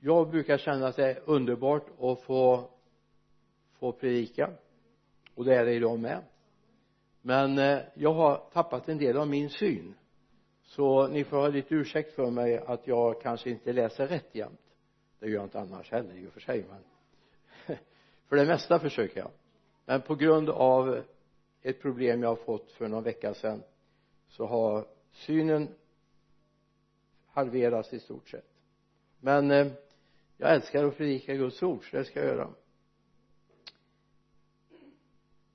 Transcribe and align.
jag 0.00 0.30
brukar 0.30 0.58
känna 0.58 0.86
att 0.86 0.96
det 0.96 1.10
är 1.10 1.20
underbart 1.24 1.86
att 2.00 2.20
få 2.22 2.70
få 3.80 3.92
predika. 3.92 4.50
Och 5.34 5.44
det 5.44 5.54
är 5.54 5.64
det 5.64 5.72
idag 5.72 5.98
med. 5.98 6.22
Men 7.22 7.58
eh, 7.58 7.78
jag 7.94 8.14
har 8.14 8.42
tappat 8.52 8.88
en 8.88 8.98
del 8.98 9.16
av 9.16 9.28
min 9.28 9.50
syn. 9.50 9.94
Så 10.62 11.08
ni 11.08 11.24
får 11.24 11.36
ha 11.36 11.48
lite 11.48 11.74
ursäkt 11.74 12.14
för 12.14 12.30
mig 12.30 12.58
att 12.58 12.86
jag 12.86 13.22
kanske 13.22 13.50
inte 13.50 13.72
läser 13.72 14.06
rätt 14.06 14.34
jämt. 14.34 14.60
Det 15.18 15.26
gör 15.26 15.34
jag 15.34 15.44
inte 15.44 15.60
annars 15.60 15.90
heller 15.90 16.14
i 16.14 16.28
och 16.28 16.32
för 16.32 16.40
sig 16.40 16.64
men 16.68 16.82
för 18.28 18.36
det 18.36 18.46
mesta 18.46 18.78
försöker 18.78 19.20
jag. 19.20 19.30
Men 19.84 20.00
på 20.00 20.14
grund 20.14 20.50
av 20.50 21.02
ett 21.62 21.82
problem 21.82 22.22
jag 22.22 22.28
har 22.28 22.36
fått 22.36 22.72
för 22.72 22.88
någon 22.88 23.02
vecka 23.02 23.34
sedan 23.34 23.62
så 24.28 24.46
har 24.46 24.86
synen 25.12 25.68
halverats 27.26 27.92
i 27.92 28.00
stort 28.00 28.28
sett. 28.28 28.50
Men 29.20 29.50
eh, 29.50 29.72
jag 30.40 30.54
älskar 30.54 30.84
att 30.84 30.96
predika 30.96 31.34
Guds 31.34 31.62
ord 31.62 31.90
så 31.90 31.96
det 31.96 32.04
ska 32.04 32.20
jag 32.20 32.28
göra. 32.28 32.50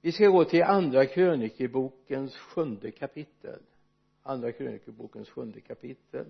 Vi 0.02 0.12
ska 0.12 0.27
gå 0.27 0.46
till 0.46 0.64
andra 0.64 1.05
krönikebokens 1.05 2.38
sjunde 2.38 2.91
kapitel. 2.91 3.60
Andra 4.24 4.52
krönikebokens 4.52 5.30
sjunde 5.30 5.62
kapitel. 5.62 6.26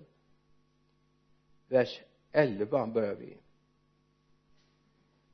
Vers 1.68 2.00
11 2.32 2.86
börjar 2.86 3.14
vi. 3.14 3.36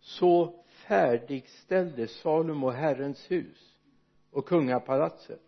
Så 0.01 0.65
färdigställde 0.69 2.09
Salomo 2.09 2.71
Herrens 2.71 3.31
hus 3.31 3.77
och 4.31 4.49
kungapalatset. 4.49 5.43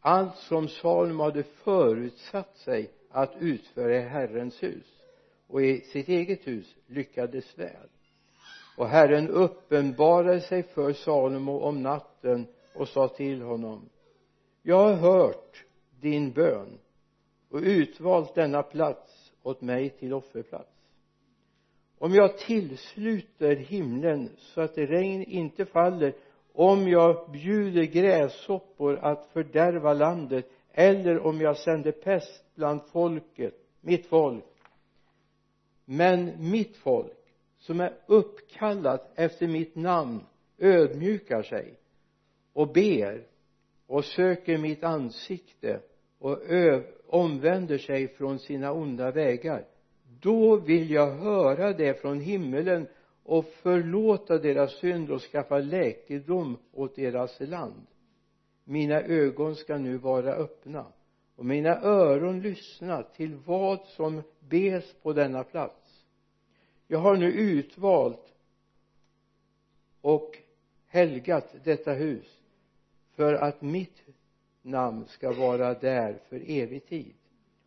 Allt 0.00 0.36
som 0.36 0.68
Salomo 0.68 1.22
hade 1.22 1.42
förutsatt 1.42 2.56
sig 2.56 2.90
att 3.10 3.32
utföra 3.38 3.96
i 3.96 4.00
Herrens 4.00 4.62
hus 4.62 5.01
och 5.52 5.62
i 5.62 5.80
sitt 5.80 6.08
eget 6.08 6.46
hus 6.46 6.74
lyckades 6.86 7.58
väl. 7.58 7.88
Och 8.76 8.88
Herren 8.88 9.28
uppenbarade 9.28 10.40
sig 10.40 10.62
för 10.62 10.92
Salomo 10.92 11.58
om 11.58 11.82
natten 11.82 12.46
och 12.74 12.88
sa 12.88 13.08
till 13.08 13.42
honom 13.42 13.88
jag 14.62 14.76
har 14.76 14.94
hört 14.94 15.64
din 16.00 16.32
bön 16.32 16.78
och 17.50 17.60
utvalt 17.62 18.34
denna 18.34 18.62
plats 18.62 19.32
åt 19.42 19.60
mig 19.60 19.90
till 19.90 20.14
offerplats. 20.14 20.70
Om 21.98 22.14
jag 22.14 22.38
tillsluter 22.38 23.56
himlen 23.56 24.30
så 24.36 24.60
att 24.60 24.78
regn 24.78 25.22
inte 25.22 25.64
faller 25.64 26.14
om 26.52 26.88
jag 26.88 27.30
bjuder 27.30 27.82
gräshoppor 27.82 28.98
att 29.02 29.26
fördärva 29.32 29.92
landet 29.92 30.46
eller 30.72 31.26
om 31.26 31.40
jag 31.40 31.56
sänder 31.56 31.92
pest 31.92 32.44
bland 32.54 32.80
folket 32.92 33.54
mitt 33.80 34.06
folk 34.06 34.44
men 35.84 36.50
mitt 36.50 36.76
folk 36.76 37.12
som 37.58 37.80
är 37.80 37.92
uppkallat 38.06 39.12
efter 39.14 39.46
mitt 39.48 39.74
namn 39.74 40.20
ödmjukar 40.58 41.42
sig 41.42 41.74
och 42.52 42.72
ber 42.72 43.26
och 43.86 44.04
söker 44.04 44.58
mitt 44.58 44.84
ansikte 44.84 45.80
och 46.18 46.38
omvänder 47.06 47.78
sig 47.78 48.08
från 48.08 48.38
sina 48.38 48.72
onda 48.72 49.10
vägar. 49.10 49.64
Då 50.20 50.56
vill 50.56 50.90
jag 50.90 51.10
höra 51.10 51.72
det 51.72 52.00
från 52.00 52.20
himmelen 52.20 52.86
och 53.22 53.44
förlåta 53.46 54.38
deras 54.38 54.72
synd 54.72 55.10
och 55.10 55.22
skaffa 55.22 55.58
läkedom 55.58 56.58
åt 56.72 56.96
deras 56.96 57.40
land. 57.40 57.86
Mina 58.64 59.00
ögon 59.00 59.56
ska 59.56 59.78
nu 59.78 59.96
vara 59.96 60.34
öppna 60.34 60.86
och 61.42 61.46
mina 61.46 61.80
öron 61.80 62.40
lyssna 62.40 63.02
till 63.02 63.34
vad 63.34 63.80
som 63.86 64.22
bes 64.40 64.94
på 65.02 65.12
denna 65.12 65.44
plats. 65.44 66.04
Jag 66.86 66.98
har 66.98 67.16
nu 67.16 67.32
utvalt 67.32 68.34
och 70.00 70.38
helgat 70.86 71.54
detta 71.64 71.92
hus 71.92 72.40
för 73.14 73.34
att 73.34 73.62
mitt 73.62 74.02
namn 74.62 75.04
ska 75.08 75.32
vara 75.32 75.74
där 75.74 76.20
för 76.28 76.42
evig 76.46 76.86
tid. 76.86 77.14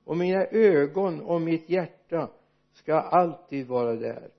Och 0.04 0.18
mina 0.18 0.46
ögon 0.46 1.22
och 1.22 1.42
mitt 1.42 1.70
hjärta 1.70 2.30
ska 2.74 2.96
alltid 2.96 3.68
vara 3.68 3.96
där. 3.96 4.30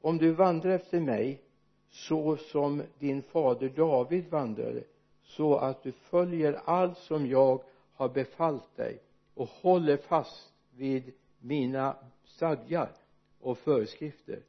Om 0.00 0.18
du 0.18 0.30
vandrar 0.30 0.70
efter 0.70 1.00
mig 1.00 1.42
så 1.88 2.36
som 2.36 2.82
din 2.98 3.22
fader 3.22 3.68
David 3.68 4.30
vandrade 4.30 4.82
så 5.22 5.56
att 5.56 5.82
du 5.82 5.92
följer 5.92 6.60
allt 6.64 6.98
som 6.98 7.26
jag 7.26 7.60
har 7.98 8.08
befallt 8.08 8.76
dig 8.76 8.98
och 9.34 9.48
håller 9.48 9.96
fast 9.96 10.52
vid 10.70 11.12
mina 11.38 11.96
stadgar 12.24 12.92
och 13.40 13.58
föreskrifter. 13.58 14.42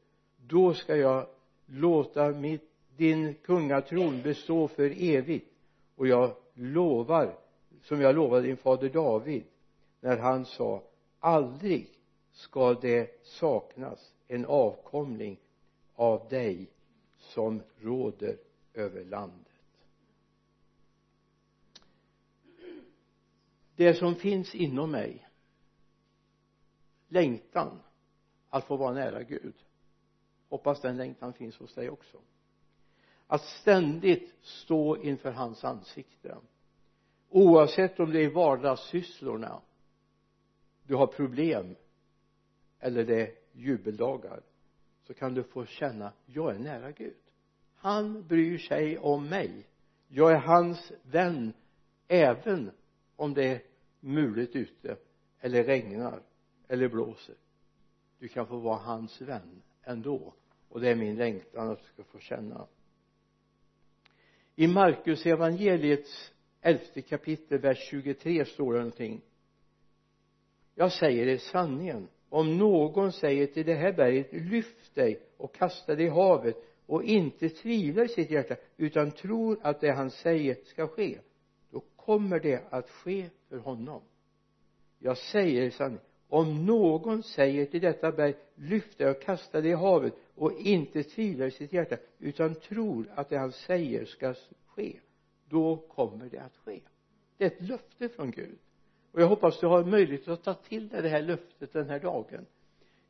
Då 0.47 0.73
ska 0.73 0.95
jag 0.95 1.27
låta 1.65 2.29
mitt, 2.29 2.71
din 2.97 3.33
kungatron 3.33 4.21
bestå 4.21 4.67
för 4.67 5.03
evigt. 5.03 5.51
Och 5.95 6.07
jag 6.07 6.31
lovar 6.53 7.35
som 7.81 8.01
jag 8.01 8.15
lovade 8.15 8.47
din 8.47 8.57
fader 8.57 8.89
David 8.89 9.43
när 9.99 10.17
han 10.17 10.45
sa 10.45 10.83
aldrig 11.19 11.87
ska 12.31 12.73
det 12.73 13.25
saknas 13.25 14.13
en 14.27 14.45
avkomling 14.45 15.39
av 15.95 16.27
dig 16.29 16.67
som 17.17 17.61
råder 17.79 18.37
över 18.73 19.05
landet. 19.05 19.48
Det 23.79 23.93
som 23.93 24.15
finns 24.15 24.55
inom 24.55 24.91
mig. 24.91 25.27
Längtan 27.07 27.79
att 28.49 28.65
få 28.65 28.77
vara 28.77 28.93
nära 28.93 29.23
Gud. 29.23 29.53
Hoppas 30.49 30.81
den 30.81 30.97
längtan 30.97 31.33
finns 31.33 31.57
hos 31.57 31.73
dig 31.73 31.89
också. 31.89 32.17
Att 33.27 33.41
ständigt 33.41 34.35
stå 34.41 34.97
inför 34.97 35.31
hans 35.31 35.63
ansikte. 35.63 36.37
Oavsett 37.29 37.99
om 37.99 38.11
det 38.11 38.23
är 38.23 38.29
vardagssysslorna 38.29 39.61
du 40.83 40.95
har 40.95 41.07
problem 41.07 41.75
eller 42.79 43.03
det 43.03 43.21
är 43.21 43.35
jubeldagar 43.51 44.41
så 45.07 45.13
kan 45.13 45.33
du 45.33 45.43
få 45.43 45.65
känna 45.65 46.13
jag 46.25 46.55
är 46.55 46.59
nära 46.59 46.91
Gud. 46.91 47.17
Han 47.75 48.27
bryr 48.27 48.57
sig 48.57 48.97
om 48.97 49.29
mig. 49.29 49.67
Jag 50.07 50.31
är 50.31 50.39
hans 50.39 50.91
vän 51.03 51.53
även 52.07 52.71
om 53.15 53.33
det 53.33 53.47
är 53.47 53.68
mulet 53.99 54.55
ute 54.55 54.97
eller 55.39 55.63
regnar 55.63 56.21
eller 56.67 56.89
blåser. 56.89 57.35
Du 58.19 58.27
kan 58.27 58.47
få 58.47 58.57
vara 58.57 58.77
hans 58.77 59.21
vän 59.21 59.61
ändå 59.83 60.33
och 60.69 60.81
det 60.81 60.89
är 60.89 60.95
min 60.95 61.15
längtan 61.15 61.69
att 61.69 61.79
du 61.79 61.85
ska 61.85 62.03
få 62.03 62.19
känna. 62.19 62.67
I 64.55 64.67
Markus 64.67 65.25
evangeliets 65.25 66.33
elfte 66.61 67.01
kapitel 67.01 67.59
vers 67.59 67.77
23 67.89 68.45
står 68.45 68.73
det 68.73 68.79
någonting. 68.79 69.21
Jag 70.75 70.91
säger 70.91 71.27
er 71.27 71.37
sanningen. 71.37 72.07
Om 72.29 72.57
någon 72.57 73.11
säger 73.11 73.47
till 73.47 73.65
det 73.65 73.75
här 73.75 73.93
berget 73.93 74.33
lyft 74.33 74.95
dig 74.95 75.21
och 75.37 75.55
kasta 75.55 75.95
dig 75.95 76.05
i 76.05 76.09
havet 76.09 76.55
och 76.85 77.03
inte 77.03 77.49
tvivlar 77.49 78.05
i 78.05 78.07
sitt 78.07 78.31
hjärta 78.31 78.55
utan 78.77 79.11
tror 79.11 79.59
att 79.61 79.81
det 79.81 79.91
han 79.91 80.11
säger 80.11 80.57
ska 80.65 80.87
ske 80.87 81.19
då 81.71 81.83
kommer 81.95 82.39
det 82.39 82.63
att 82.69 82.89
ske 82.89 83.29
för 83.49 83.57
honom. 83.57 84.01
Jag 84.99 85.17
säger 85.17 85.61
er 85.61 85.69
sanningen 85.69 86.03
om 86.29 86.65
någon 86.65 87.23
säger 87.23 87.65
till 87.65 87.81
detta 87.81 88.11
berg 88.11 88.35
lyft 88.55 88.97
dig 88.97 89.09
och 89.09 89.21
kasta 89.21 89.61
dig 89.61 89.71
i 89.71 89.73
havet 89.73 90.13
och 90.35 90.53
inte 90.59 91.03
tvivlar 91.03 91.45
i 91.45 91.51
sitt 91.51 91.73
hjärta 91.73 91.97
utan 92.19 92.55
tror 92.55 93.11
att 93.15 93.29
det 93.29 93.37
han 93.37 93.51
säger 93.51 94.05
ska 94.05 94.33
ske 94.65 94.99
då 95.49 95.77
kommer 95.77 96.29
det 96.29 96.39
att 96.39 96.57
ske. 96.57 96.81
Det 97.37 97.43
är 97.43 97.47
ett 97.47 97.61
löfte 97.61 98.09
från 98.09 98.31
Gud. 98.31 98.57
Och 99.11 99.21
jag 99.21 99.27
hoppas 99.27 99.59
du 99.59 99.67
har 99.67 99.83
möjlighet 99.83 100.27
att 100.27 100.43
ta 100.43 100.53
till 100.53 100.89
dig 100.89 101.01
det 101.01 101.09
här 101.09 101.21
löftet 101.21 101.73
den 101.73 101.89
här 101.89 101.99
dagen. 101.99 102.45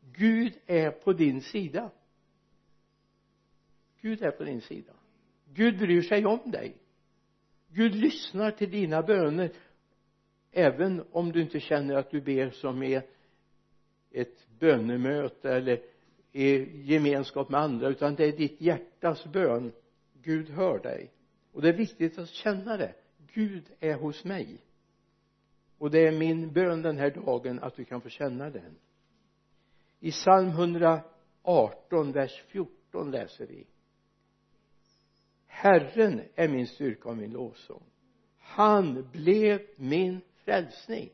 Gud 0.01 0.53
är 0.65 0.91
på 0.91 1.13
din 1.13 1.41
sida. 1.41 1.91
Gud 4.01 4.21
är 4.21 4.31
på 4.31 4.43
din 4.43 4.61
sida. 4.61 4.93
Gud 5.53 5.77
bryr 5.77 6.01
sig 6.01 6.25
om 6.25 6.51
dig. 6.51 6.77
Gud 7.67 7.95
lyssnar 7.95 8.51
till 8.51 8.71
dina 8.71 9.01
böner 9.01 9.51
även 10.51 11.03
om 11.11 11.31
du 11.31 11.41
inte 11.41 11.59
känner 11.59 11.95
att 11.95 12.11
du 12.11 12.21
ber 12.21 12.49
som 12.49 12.83
i 12.83 13.01
ett 14.11 14.47
bönemöte 14.59 15.53
eller 15.53 15.81
i 16.31 16.81
gemenskap 16.83 17.49
med 17.49 17.61
andra 17.61 17.87
utan 17.87 18.15
det 18.15 18.25
är 18.25 18.37
ditt 18.37 18.61
hjärtas 18.61 19.25
bön. 19.25 19.71
Gud 20.21 20.49
hör 20.49 20.79
dig. 20.79 21.11
Och 21.51 21.61
det 21.61 21.69
är 21.69 21.73
viktigt 21.73 22.17
att 22.17 22.29
känna 22.29 22.77
det. 22.77 22.93
Gud 23.33 23.63
är 23.79 23.95
hos 23.95 24.23
mig. 24.23 24.61
Och 25.77 25.91
det 25.91 26.07
är 26.07 26.11
min 26.11 26.53
bön 26.53 26.81
den 26.81 26.97
här 26.97 27.11
dagen 27.11 27.59
att 27.59 27.75
du 27.75 27.85
kan 27.85 28.01
få 28.01 28.09
känna 28.09 28.49
den. 28.49 28.75
I 29.99 30.11
psalm 30.11 30.47
118 30.47 32.11
vers 32.11 32.43
14 32.47 33.11
läser 33.11 33.47
vi. 33.47 33.67
Herren 35.45 36.21
är 36.35 36.47
min 36.47 36.67
styrka 36.67 37.09
och 37.09 37.17
min 37.17 37.31
lovsång. 37.31 37.83
Han 38.37 39.09
blev 39.11 39.61
min 39.75 40.21
frälsning. 40.49 41.09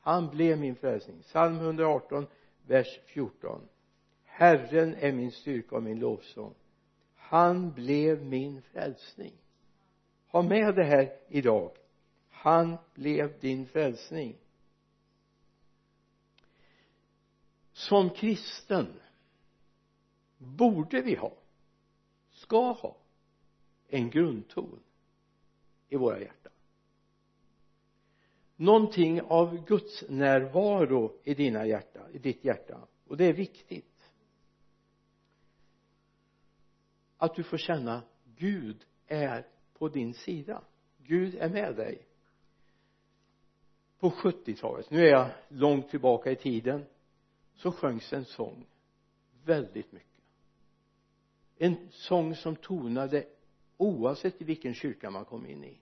Han 0.00 0.30
blev 0.30 0.58
min 0.58 0.76
frälsning. 0.76 1.22
Psalm 1.22 1.56
118 1.56 2.26
vers 2.66 3.00
14 3.06 3.68
Herren 4.24 4.94
är 4.94 5.12
min 5.12 5.30
styrka 5.30 5.76
och 5.76 5.82
min 5.82 5.98
lovsång. 5.98 6.54
Han 7.14 7.72
blev 7.72 8.24
min 8.24 8.62
frälsning. 8.62 9.32
Ha 10.26 10.42
med 10.42 10.74
det 10.74 10.84
här 10.84 11.16
idag. 11.28 11.76
Han 12.28 12.76
blev 12.94 13.40
din 13.40 13.66
frälsning. 13.66 14.36
Som 17.72 18.10
kristen 18.10 19.00
borde 20.38 21.02
vi 21.02 21.14
ha 21.14 21.32
ska 22.30 22.72
ha 22.72 22.96
en 23.88 24.10
grundton 24.10 24.82
i 25.88 25.96
våra 25.96 26.20
hjärtan 26.20 26.39
någonting 28.60 29.22
av 29.22 29.64
Guds 29.64 30.04
närvaro 30.08 31.12
i 31.24 31.34
dina 31.34 31.66
hjärta, 31.66 32.00
i 32.12 32.18
ditt 32.18 32.44
hjärta. 32.44 32.80
Och 33.06 33.16
det 33.16 33.24
är 33.24 33.32
viktigt. 33.32 34.10
Att 37.16 37.34
du 37.34 37.42
får 37.42 37.56
känna 37.56 38.02
Gud 38.36 38.84
är 39.06 39.46
på 39.78 39.88
din 39.88 40.14
sida. 40.14 40.62
Gud 40.98 41.34
är 41.34 41.48
med 41.48 41.76
dig. 41.76 42.06
På 43.98 44.10
70-talet 44.10 44.90
nu 44.90 45.00
är 45.00 45.10
jag 45.10 45.30
långt 45.48 45.90
tillbaka 45.90 46.30
i 46.30 46.36
tiden 46.36 46.86
så 47.54 47.72
sjöngs 47.72 48.12
en 48.12 48.24
sång 48.24 48.66
väldigt 49.44 49.92
mycket. 49.92 50.24
En 51.58 51.88
sång 51.90 52.34
som 52.34 52.56
tonade 52.56 53.24
oavsett 53.76 54.42
i 54.42 54.44
vilken 54.44 54.74
kyrka 54.74 55.10
man 55.10 55.24
kom 55.24 55.46
in 55.46 55.64
i 55.64 55.80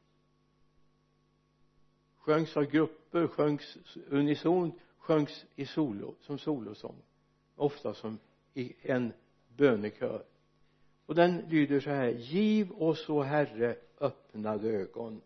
sjöngs 2.29 2.57
av 2.57 2.65
grupper, 2.65 3.27
sjöngs 3.27 3.79
unisont, 4.11 4.75
sjöngs 4.99 5.47
i 5.57 5.67
solo, 5.67 6.15
som 6.21 6.39
solosång. 6.39 6.97
Ofta 7.57 7.95
som 7.95 8.19
i 8.55 8.75
en 8.83 9.13
bönekör. 9.57 10.23
Och 11.07 11.15
den 11.15 11.37
lyder 11.49 11.81
så 11.81 11.91
här 11.91 12.09
giv 12.09 12.73
oss 12.73 13.09
o 13.09 13.23
herre 13.23 13.77
öppnade 14.01 14.69
ögon. 14.69 15.21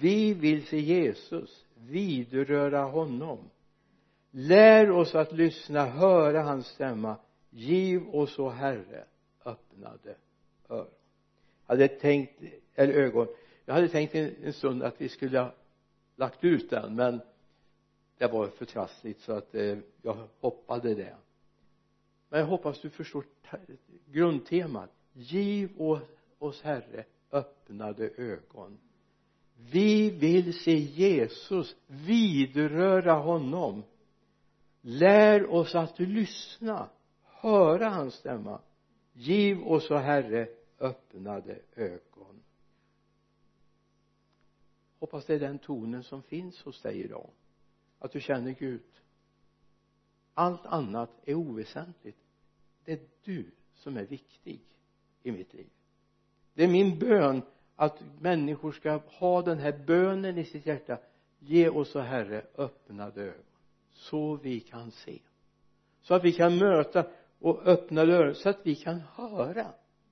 Vi 0.00 0.34
vill 0.34 0.66
se 0.66 0.78
Jesus 0.78 1.66
vidröra 1.74 2.82
honom. 2.82 3.50
Lär 4.30 4.90
oss 4.90 5.14
att 5.14 5.32
lyssna 5.32 5.86
höra 5.86 6.42
hans 6.42 6.66
stämma. 6.66 7.16
Giv 7.50 8.08
oss 8.08 8.38
o 8.38 8.48
herre 8.48 9.04
öppnade 9.44 10.14
öron. 10.68 10.86
Jag 11.66 11.74
hade 11.74 11.88
tänkt 11.88 12.42
eller 12.74 12.92
ögon. 12.92 13.26
Jag 13.64 13.74
hade 13.74 13.88
tänkt 13.88 14.14
en, 14.14 14.34
en 14.44 14.52
stund 14.52 14.82
att 14.82 15.00
vi 15.00 15.08
skulle 15.08 15.38
ha 15.38 15.54
lagt 16.20 16.44
ut 16.44 16.70
den 16.70 16.94
men 16.94 17.20
det 18.18 18.26
var 18.26 18.46
för 18.46 18.64
trassligt 18.64 19.20
så 19.20 19.32
att 19.32 19.54
eh, 19.54 19.78
jag 20.02 20.28
hoppade 20.40 20.94
det. 20.94 21.16
Men 22.28 22.40
jag 22.40 22.46
hoppas 22.46 22.80
du 22.80 22.90
förstår 22.90 23.24
grundtemat. 24.06 24.90
Giv 25.12 25.70
oss 26.38 26.62
herre 26.62 27.04
öppnade 27.32 28.10
ögon. 28.16 28.78
Vi 29.70 30.10
vill 30.10 30.58
se 30.58 30.74
Jesus 30.74 31.76
vidröra 31.86 33.12
honom. 33.12 33.82
Lär 34.80 35.50
oss 35.50 35.74
att 35.74 35.98
lyssna 35.98 36.88
höra 37.24 37.88
hans 37.88 38.14
stämma. 38.14 38.60
Giv 39.12 39.66
oss 39.66 39.90
o 39.90 39.94
herre 39.94 40.48
öppnade 40.78 41.58
ögon 41.74 42.39
hoppas 45.00 45.26
det 45.26 45.34
är 45.34 45.38
den 45.38 45.58
tonen 45.58 46.02
som 46.02 46.22
finns 46.22 46.62
hos 46.62 46.82
dig 46.82 47.04
idag. 47.04 47.30
Att 47.98 48.12
du 48.12 48.20
känner 48.20 48.50
Gud. 48.50 48.82
Allt 50.34 50.66
annat 50.66 51.10
är 51.24 51.34
oväsentligt. 51.34 52.18
Det 52.84 52.92
är 52.92 53.00
du 53.22 53.50
som 53.74 53.96
är 53.96 54.04
viktig 54.04 54.60
i 55.22 55.32
mitt 55.32 55.54
liv. 55.54 55.70
Det 56.54 56.64
är 56.64 56.68
min 56.68 56.98
bön 56.98 57.42
att 57.76 58.02
människor 58.20 58.72
ska 58.72 59.00
ha 59.06 59.42
den 59.42 59.58
här 59.58 59.84
bönen 59.86 60.38
i 60.38 60.44
sitt 60.44 60.66
hjärta. 60.66 60.98
Ge 61.38 61.68
oss 61.68 61.96
o 61.96 61.98
herre 61.98 62.46
öppnade 62.56 63.22
ögon 63.22 63.44
så 63.92 64.36
vi 64.36 64.60
kan 64.60 64.90
se. 64.90 65.18
Så 66.02 66.14
att 66.14 66.24
vi 66.24 66.32
kan 66.32 66.58
möta 66.58 67.06
och 67.38 67.66
öppna 67.66 68.04
dörren 68.04 68.34
så 68.34 68.48
att 68.48 68.60
vi 68.62 68.74
kan 68.74 69.00
höra 69.14 69.66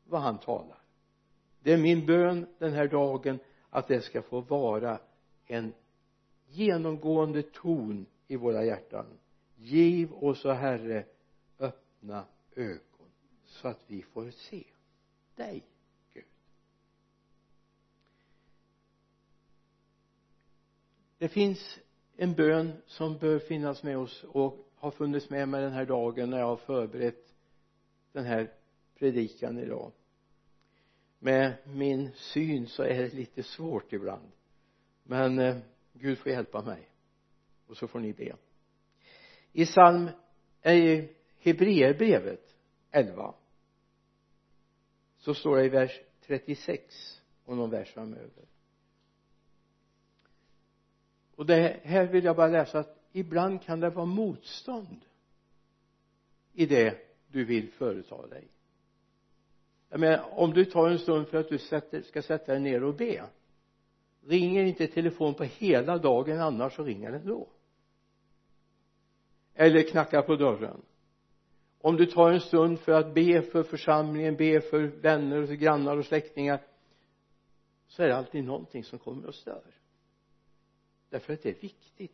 vad 0.04 0.20
han 0.20 0.38
talar. 0.38 0.78
Det 1.60 1.72
är 1.72 1.78
min 1.78 2.06
bön 2.06 2.46
den 2.58 2.72
här 2.72 2.88
dagen 2.88 3.38
att 3.70 3.88
det 3.88 4.00
ska 4.00 4.22
få 4.22 4.40
vara 4.40 4.98
en 5.46 5.72
genomgående 6.46 7.42
ton 7.42 8.06
i 8.28 8.36
våra 8.36 8.64
hjärtan. 8.64 9.06
Giv 9.56 10.12
oss 10.12 10.44
o 10.44 10.50
herre 10.50 11.04
öppna 11.58 12.24
ögon 12.56 13.10
så 13.46 13.68
att 13.68 13.80
vi 13.86 14.02
får 14.02 14.30
se 14.30 14.64
dig 15.34 15.62
Gud. 16.12 16.24
Det 21.18 21.28
finns 21.28 21.78
en 22.16 22.34
bön 22.34 22.72
som 22.86 23.18
bör 23.18 23.38
finnas 23.38 23.82
med 23.82 23.98
oss 23.98 24.24
och 24.24 24.68
har 24.74 24.90
funnits 24.90 25.30
med 25.30 25.48
mig 25.48 25.62
den 25.62 25.72
här 25.72 25.86
dagen 25.86 26.30
när 26.30 26.38
jag 26.38 26.46
har 26.46 26.56
förberett 26.56 27.34
den 28.12 28.24
här 28.24 28.52
predikan 28.94 29.58
idag 29.58 29.92
med 31.18 31.54
min 31.64 32.12
syn 32.12 32.66
så 32.66 32.82
är 32.82 33.02
det 33.02 33.14
lite 33.14 33.42
svårt 33.42 33.92
ibland. 33.92 34.30
Men 35.02 35.38
eh, 35.38 35.56
Gud 35.92 36.18
får 36.18 36.32
hjälpa 36.32 36.62
mig. 36.62 36.90
Och 37.66 37.76
så 37.76 37.88
får 37.88 38.00
ni 38.00 38.12
be. 38.12 38.36
I 39.52 39.66
psalm 39.66 40.10
eh, 40.62 40.74
i 40.74 41.08
Hebreerbrevet 41.38 42.56
11 42.90 43.34
så 45.18 45.34
står 45.34 45.56
det 45.56 45.64
i 45.64 45.68
vers 45.68 46.00
36 46.26 47.22
och 47.44 47.56
någon 47.56 47.70
vers 47.70 47.92
framöver. 47.92 48.44
Och 51.34 51.46
det 51.46 51.80
här 51.84 52.06
vill 52.06 52.24
jag 52.24 52.36
bara 52.36 52.48
läsa 52.48 52.78
att 52.78 52.98
ibland 53.12 53.62
kan 53.62 53.80
det 53.80 53.90
vara 53.90 54.06
motstånd 54.06 55.04
i 56.52 56.66
det 56.66 56.98
du 57.28 57.44
vill 57.44 57.72
företa 57.72 58.26
dig 58.26 58.48
jag 59.88 60.00
menar 60.00 60.24
om 60.30 60.52
du 60.52 60.64
tar 60.64 60.88
en 60.88 60.98
stund 60.98 61.28
för 61.28 61.38
att 61.38 61.48
du 61.48 61.58
sätter, 61.58 62.02
ska 62.02 62.22
sätta 62.22 62.52
dig 62.52 62.60
ner 62.60 62.84
och 62.84 62.94
be. 62.94 63.24
Ringer 64.26 64.64
inte 64.64 64.86
telefon 64.86 65.34
på 65.34 65.44
hela 65.44 65.98
dagen 65.98 66.40
annars 66.40 66.76
så 66.76 66.84
ringer 66.84 67.12
den 67.12 67.26
då. 67.26 67.48
Eller 69.54 69.82
knackar 69.82 70.22
på 70.22 70.36
dörren. 70.36 70.82
Om 71.80 71.96
du 71.96 72.06
tar 72.06 72.30
en 72.30 72.40
stund 72.40 72.80
för 72.80 72.92
att 72.92 73.14
be 73.14 73.42
för 73.42 73.62
församlingen, 73.62 74.36
be 74.36 74.60
för 74.60 74.82
vänner 74.82 75.42
och 75.42 75.48
grannar 75.48 75.96
och 75.96 76.04
släktingar 76.04 76.60
så 77.86 78.02
är 78.02 78.08
det 78.08 78.16
alltid 78.16 78.44
någonting 78.44 78.84
som 78.84 78.98
kommer 78.98 79.26
och 79.26 79.34
stör. 79.34 79.62
Därför 81.10 81.32
att 81.32 81.42
det 81.42 81.48
är 81.48 81.60
viktigt. 81.60 82.12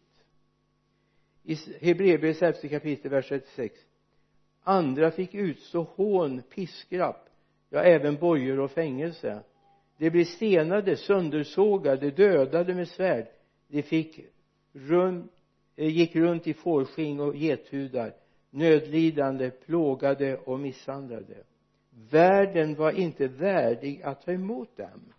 I 1.43 1.55
Hebreerbrevets 1.55 2.43
elfte 2.43 2.69
kapitel 2.69 3.11
vers 3.11 3.29
36 3.29 3.75
andra 4.65 5.11
fick 5.11 5.35
utstå 5.35 5.83
hån, 5.83 6.43
piskrapp 6.43 7.29
ja 7.75 7.83
även 7.83 8.17
bojor 8.17 8.61
och 8.61 8.71
fängelse. 8.71 9.43
De 9.99 10.11
blev 10.11 10.25
stenade, 10.25 10.97
söndersågade, 10.97 12.11
dödade 12.11 12.75
med 12.75 12.89
svärd. 12.89 13.27
De 13.69 13.83
fick 13.83 14.21
rum, 14.73 15.29
eh, 15.77 15.89
gick 15.89 16.17
runt 16.17 16.47
i 16.47 16.55
fårskinn 16.55 17.21
och 17.21 17.35
gethudar. 17.35 18.15
Nödlidande, 18.51 19.51
plågade 19.51 20.37
och 20.37 20.61
misshandlade. 20.61 21.45
Världen 22.11 22.75
var 22.75 22.93
inte 22.93 23.29
värdig 23.29 24.03
att 24.03 24.23
ta 24.25 24.33
emot 24.33 24.77
dem. 24.77 25.13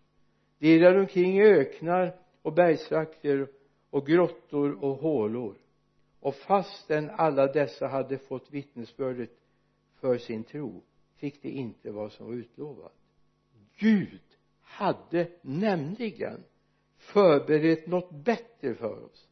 De 0.60 0.68
irrade 0.68 1.00
omkring 1.00 1.38
i 1.38 1.42
öknar 1.42 2.16
och 2.42 2.54
bergstrakter 2.54 3.48
och 3.90 4.08
grottor 4.08 4.84
och 4.84 4.96
hålor. 4.96 5.56
Och 6.20 6.36
fastän 6.36 7.10
alla 7.10 7.48
dessa 7.48 7.88
hade 7.88 8.18
fått 8.18 8.52
vittnesbördet 8.52 9.30
för 10.02 10.18
sin 10.18 10.44
tro 10.44 10.82
fick 11.26 11.42
de 11.42 11.50
inte 11.50 11.92
vad 11.92 12.12
som 12.12 12.26
var 12.26 12.34
utlovat. 12.34 12.94
Gud 13.78 14.22
hade 14.62 15.28
nämligen 15.42 16.44
förberett 16.98 17.88
något 17.88 18.12
bättre 18.12 18.76
för 18.76 19.04
oss. 19.06 19.28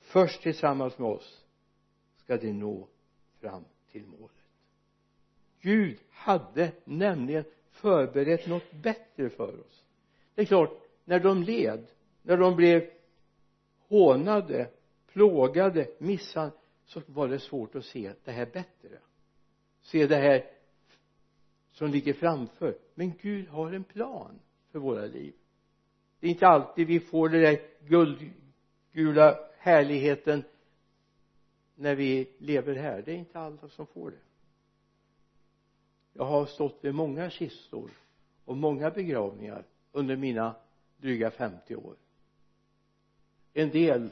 Först 0.00 0.42
tillsammans 0.42 0.98
med 0.98 1.08
oss 1.08 1.44
ska 2.16 2.36
de 2.36 2.52
nå 2.52 2.88
fram 3.40 3.64
till 3.90 4.06
målet. 4.06 4.36
Gud 5.60 5.98
hade 6.10 6.72
nämligen 6.84 7.44
förberett 7.70 8.46
något 8.46 8.72
bättre 8.72 9.30
för 9.30 9.60
oss. 9.60 9.84
Det 10.34 10.42
är 10.42 10.46
klart 10.46 10.82
när 11.04 11.20
de 11.20 11.42
led 11.42 11.86
när 12.22 12.36
de 12.36 12.56
blev 12.56 12.90
hånade 13.88 14.70
plågade 15.06 15.88
misshandlade 15.98 16.56
så 16.84 17.02
var 17.06 17.28
det 17.28 17.38
svårt 17.38 17.74
att 17.74 17.84
se 17.84 18.12
det 18.24 18.32
här 18.32 18.46
bättre. 18.46 18.98
Se 19.82 20.06
det 20.06 20.16
här 20.16 20.55
som 21.76 21.90
ligger 21.90 22.12
framför. 22.12 22.78
Men 22.94 23.12
Gud 23.22 23.48
har 23.48 23.72
en 23.72 23.84
plan 23.84 24.38
för 24.70 24.78
våra 24.78 25.06
liv. 25.06 25.34
Det 26.20 26.26
är 26.26 26.30
inte 26.30 26.46
alltid 26.46 26.86
vi 26.86 27.00
får 27.00 27.28
den 27.28 27.40
där 27.40 27.60
guldgula 27.86 29.38
härligheten 29.58 30.44
när 31.74 31.94
vi 31.94 32.30
lever 32.38 32.74
här. 32.74 33.02
Det 33.02 33.12
är 33.12 33.16
inte 33.16 33.38
alla 33.38 33.68
som 33.68 33.86
får 33.86 34.10
det. 34.10 34.16
Jag 36.12 36.24
har 36.24 36.46
stått 36.46 36.78
vid 36.80 36.94
många 36.94 37.30
kistor 37.30 37.90
och 38.44 38.56
många 38.56 38.90
begravningar 38.90 39.64
under 39.92 40.16
mina 40.16 40.56
dryga 40.96 41.30
50 41.30 41.76
år. 41.76 41.96
En 43.52 43.70
del 43.70 44.10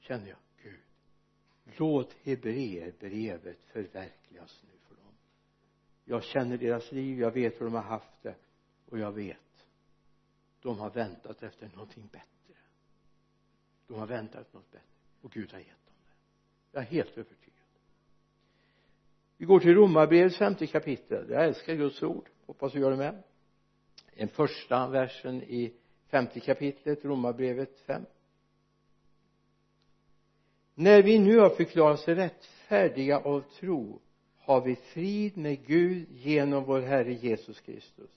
känner 0.00 0.28
jag 0.28 0.38
Gud 0.62 0.80
låt 1.76 2.12
hebreerbrevet 2.22 3.64
förverkligas 3.64 4.62
nu 4.62 4.75
jag 6.08 6.24
känner 6.24 6.58
deras 6.58 6.92
liv 6.92 7.20
jag 7.20 7.30
vet 7.30 7.60
hur 7.60 7.64
de 7.64 7.74
har 7.74 7.82
haft 7.82 8.22
det 8.22 8.34
och 8.88 8.98
jag 8.98 9.12
vet. 9.12 9.66
De 10.60 10.78
har 10.78 10.90
väntat 10.90 11.42
efter 11.42 11.68
någonting 11.68 12.08
bättre. 12.12 12.60
De 13.86 13.98
har 13.98 14.06
väntat 14.06 14.40
efter 14.40 14.56
något 14.56 14.70
bättre 14.70 14.86
och 15.20 15.30
Gud 15.30 15.52
har 15.52 15.58
gett 15.58 15.86
dem 15.86 15.94
det. 16.06 16.12
Jag 16.72 16.82
är 16.82 16.86
helt 16.86 17.10
övertygad. 17.10 17.52
Vi 19.36 19.44
går 19.44 19.60
till 19.60 19.74
romarbrevets 19.74 20.38
femte 20.38 20.66
kapitel. 20.66 21.30
Jag 21.30 21.44
älskar 21.44 21.74
Guds 21.74 22.02
ord. 22.02 22.28
Hoppas 22.46 22.72
du 22.72 22.80
gör 22.80 22.90
det 22.90 22.96
med. 22.96 23.22
Den 24.16 24.28
första 24.28 24.88
versen 24.88 25.42
i 25.42 25.72
femte 26.06 26.40
kapitlet 26.40 27.04
romarbrevet 27.04 27.80
5 27.80 28.06
när 30.78 31.02
vi 31.02 31.18
nu 31.18 31.38
har 31.38 31.50
förklarats 31.50 32.08
rättfärdiga 32.08 33.18
av 33.18 33.40
tro 33.40 34.00
har 34.46 34.60
vi 34.60 34.74
frid 34.74 35.36
med 35.36 35.66
Gud 35.66 36.06
genom 36.10 36.64
vår 36.64 36.80
Herre 36.80 37.12
Jesus 37.12 37.60
Kristus. 37.60 38.10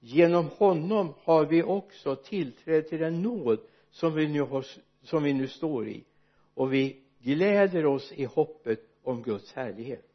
Genom 0.00 0.48
honom 0.48 1.14
har 1.22 1.46
vi 1.46 1.62
också 1.62 2.16
tillträde 2.16 2.82
till 2.82 2.98
den 3.00 3.22
nåd 3.22 3.58
som 3.90 4.14
vi 4.14 4.28
nu 4.28 4.40
har, 4.40 4.66
som 5.02 5.22
vi 5.22 5.32
nu 5.32 5.48
står 5.48 5.88
i. 5.88 6.04
Och 6.54 6.72
vi 6.72 6.96
gläder 7.22 7.86
oss 7.86 8.12
i 8.12 8.24
hoppet 8.24 8.80
om 9.02 9.22
Guds 9.22 9.52
härlighet. 9.52 10.08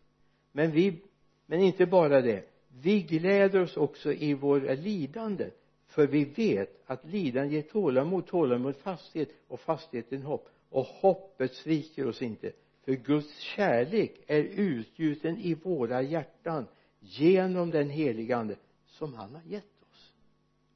Men 0.52 0.72
vi 0.72 1.02
men 1.46 1.62
inte 1.62 1.86
bara 1.86 2.22
det. 2.22 2.44
Vi 2.82 3.02
gläder 3.02 3.62
oss 3.62 3.78
också 3.78 4.14
i 4.14 4.34
våra 4.34 4.74
lidande 4.74 5.50
för 5.88 6.08
vi 6.08 6.26
vet 6.26 6.84
att 6.86 7.06
lidande 7.06 7.56
ger 7.56 7.62
tålamod 7.62 8.28
tålamod 8.28 8.76
fasthet 8.76 9.30
och 9.48 9.60
fastheten 9.60 10.22
hopp. 10.22 10.50
Och 10.70 10.86
hoppet 10.86 11.54
sviker 11.54 12.08
oss 12.08 12.22
inte 12.22 12.52
för 12.90 12.96
Guds 12.96 13.40
kärlek 13.40 14.24
är 14.28 14.44
utgjuten 14.44 15.38
i 15.38 15.54
våra 15.54 16.02
hjärtan 16.02 16.68
genom 17.00 17.72
den 17.72 17.90
helige 17.90 18.38
ande 18.38 18.56
som 18.86 19.14
han 19.14 19.36
har 19.36 19.42
gett 19.44 19.84
oss. 19.92 20.14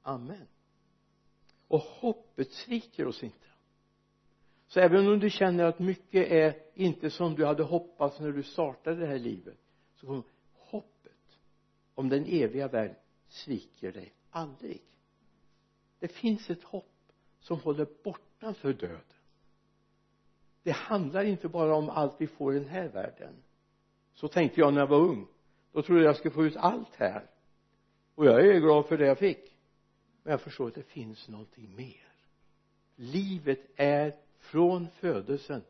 Amen. 0.02 0.48
Och 1.68 1.80
hoppet 1.80 2.52
sviker 2.52 3.08
oss 3.08 3.24
inte. 3.24 3.48
Så 4.68 4.80
även 4.80 5.08
om 5.08 5.20
du 5.20 5.30
känner 5.30 5.64
att 5.64 5.80
mycket 5.80 6.32
är 6.32 6.56
inte 6.74 7.10
som 7.10 7.36
du 7.36 7.46
hade 7.46 7.64
hoppats 7.64 8.20
när 8.20 8.32
du 8.32 8.44
startade 8.44 9.00
det 9.00 9.08
här 9.08 9.20
livet 9.20 9.58
så 9.96 10.06
kommer 10.06 10.24
hoppet 10.54 11.40
om 11.94 12.10
den 12.10 12.26
eviga 12.26 12.68
världen 12.68 12.96
sviker 13.28 13.92
dig 13.92 14.14
aldrig. 14.30 14.82
Det 16.00 16.08
finns 16.08 16.50
ett 16.50 16.64
hopp 16.64 17.12
som 17.40 17.60
håller 17.60 17.88
bortanför 18.04 18.74
döden 18.74 19.13
det 20.64 20.72
handlar 20.72 21.24
inte 21.24 21.48
bara 21.48 21.76
om 21.76 21.90
allt 21.90 22.16
vi 22.18 22.28
får 22.28 22.56
i 22.56 22.60
den 22.60 22.70
här 22.70 22.88
världen. 22.88 23.34
Så 24.14 24.28
tänkte 24.28 24.60
jag 24.60 24.74
när 24.74 24.82
jag 24.82 24.88
var 24.88 25.00
ung. 25.00 25.28
Då 25.72 25.82
trodde 25.82 26.02
jag 26.02 26.10
jag 26.10 26.18
skulle 26.18 26.34
få 26.34 26.46
ut 26.46 26.58
allt 26.58 26.96
här. 26.96 27.26
Och 28.16 28.26
jag 28.26 28.48
är 28.48 28.60
glad 28.60 28.86
för 28.86 28.98
det 28.98 29.06
jag 29.06 29.18
fick. 29.18 29.58
Men 30.24 30.32
jag 30.32 30.42
förstår 30.42 30.68
att 30.68 30.76
det 30.76 30.84
finns 30.84 31.30
någonting 31.30 31.76
mer. 31.76 32.08
Livet 32.96 33.60
är 33.76 34.16
från 34.40 34.88
födelsen 35.00 35.62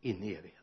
in 0.00 0.22
i 0.22 0.34
evigheten. 0.34 0.60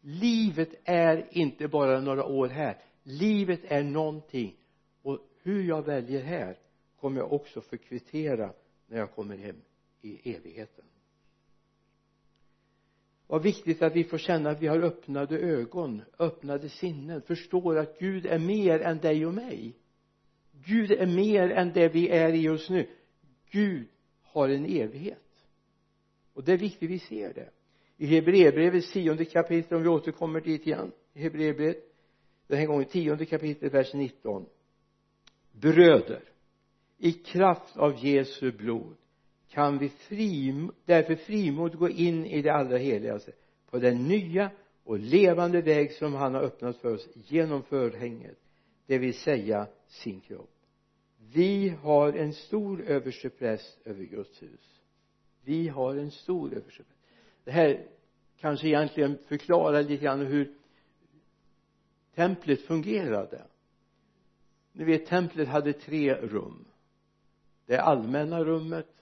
Livet 0.00 0.68
är 0.84 1.28
inte 1.30 1.68
bara 1.68 2.00
några 2.00 2.24
år 2.24 2.48
här. 2.48 2.78
Livet 3.02 3.60
är 3.64 3.82
någonting. 3.82 4.56
Och 5.02 5.18
hur 5.42 5.62
jag 5.62 5.82
väljer 5.82 6.22
här 6.22 6.56
kommer 7.00 7.20
jag 7.20 7.32
också 7.32 7.60
få 7.60 7.76
kvittera 7.76 8.52
när 8.86 8.98
jag 8.98 9.14
kommer 9.14 9.36
hem 9.36 9.60
i 10.00 10.34
evigheten 10.34 10.84
vad 13.32 13.42
viktigt 13.42 13.82
att 13.82 13.96
vi 13.96 14.04
får 14.04 14.18
känna 14.18 14.50
att 14.50 14.62
vi 14.62 14.66
har 14.66 14.78
öppnade 14.78 15.38
ögon 15.38 16.02
öppnade 16.18 16.68
sinnen 16.68 17.22
förstår 17.22 17.78
att 17.78 17.98
Gud 17.98 18.26
är 18.26 18.38
mer 18.38 18.80
än 18.80 18.98
dig 18.98 19.26
och 19.26 19.34
mig. 19.34 19.76
Gud 20.66 20.90
är 20.92 21.06
mer 21.06 21.50
än 21.50 21.72
det 21.72 21.88
vi 21.88 22.08
är 22.08 22.32
i 22.32 22.40
just 22.40 22.70
nu. 22.70 22.88
Gud 23.50 23.88
har 24.22 24.48
en 24.48 24.64
evighet. 24.64 25.46
Och 26.32 26.44
det 26.44 26.52
är 26.52 26.58
viktigt 26.58 26.90
vi 26.90 26.98
ser 26.98 27.34
det. 27.34 27.50
I 27.96 28.06
Hebreerbrevets 28.06 28.92
tionde 28.92 29.24
kapitel 29.24 29.76
om 29.76 29.82
vi 29.82 29.88
återkommer 29.88 30.40
dit 30.40 30.66
igen 30.66 30.92
i 31.12 31.22
Hebreerbrevet 31.22 31.84
den 32.46 32.58
här 32.58 32.66
gången 32.66 32.84
tionde 32.84 33.26
kapitlet 33.26 33.74
vers 33.74 33.94
19 33.94 34.46
bröder 35.52 36.22
i 36.98 37.12
kraft 37.12 37.76
av 37.76 38.04
Jesu 38.04 38.52
blod 38.52 38.96
kan 39.52 39.78
vi 39.78 39.88
frim, 39.88 40.72
därför 40.84 41.14
frimodigt 41.14 41.78
gå 41.78 41.88
in 41.88 42.26
i 42.26 42.42
det 42.42 42.52
allra 42.52 42.76
heligaste 42.76 43.32
på 43.70 43.78
den 43.78 44.08
nya 44.08 44.50
och 44.84 44.98
levande 44.98 45.60
väg 45.60 45.92
som 45.92 46.14
han 46.14 46.34
har 46.34 46.42
öppnat 46.42 46.76
för 46.76 46.94
oss 46.94 47.08
genom 47.14 47.62
förhänget 47.62 48.38
det 48.86 48.98
vill 48.98 49.14
säga 49.14 49.66
sin 49.86 50.20
kropp. 50.20 50.50
Vi 51.32 51.68
har 51.68 52.12
en 52.12 52.32
stor 52.32 52.82
överstepräst 52.82 53.78
över 53.84 54.04
Guds 54.04 54.42
hus. 54.42 54.80
Vi 55.44 55.68
har 55.68 55.96
en 55.96 56.10
stor 56.10 56.54
överstepräst. 56.54 57.00
Det 57.44 57.50
här 57.50 57.86
kanske 58.40 58.68
egentligen 58.68 59.18
förklarar 59.28 59.82
lite 59.82 60.04
grann 60.04 60.26
hur 60.26 60.54
templet 62.14 62.60
fungerade. 62.60 63.42
Ni 64.72 64.84
vet 64.84 65.06
templet 65.06 65.48
hade 65.48 65.72
tre 65.72 66.14
rum. 66.14 66.64
Det 67.66 67.78
allmänna 67.78 68.44
rummet 68.44 69.01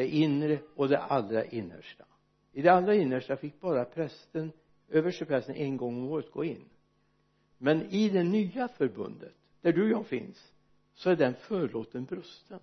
det 0.00 0.08
inre 0.08 0.58
och 0.74 0.88
det 0.88 0.98
allra 0.98 1.44
innersta. 1.44 2.04
I 2.52 2.62
det 2.62 2.72
allra 2.72 2.94
innersta 2.94 3.36
fick 3.36 3.60
bara 3.60 3.84
prästen 3.84 4.52
översteprästen 4.88 5.54
en 5.54 5.76
gång 5.76 5.96
om 5.96 6.08
året 6.08 6.30
gå 6.30 6.44
in. 6.44 6.64
Men 7.58 7.82
i 7.82 8.08
det 8.08 8.22
nya 8.22 8.68
förbundet 8.68 9.34
där 9.60 9.72
du 9.72 9.82
och 9.82 9.88
jag 9.88 10.06
finns 10.06 10.52
så 10.94 11.10
är 11.10 11.16
den 11.16 11.34
förlåten 11.34 12.04
brusten. 12.04 12.60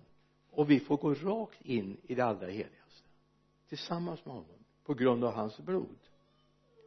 Och 0.50 0.70
vi 0.70 0.80
får 0.80 0.96
gå 0.96 1.14
rakt 1.14 1.64
in 1.64 1.96
i 2.02 2.14
det 2.14 2.24
allra 2.24 2.46
heligaste. 2.46 3.08
Tillsammans 3.68 4.24
med 4.24 4.34
honom 4.34 4.64
på 4.84 4.94
grund 4.94 5.24
av 5.24 5.32
hans 5.32 5.58
blod. 5.58 5.98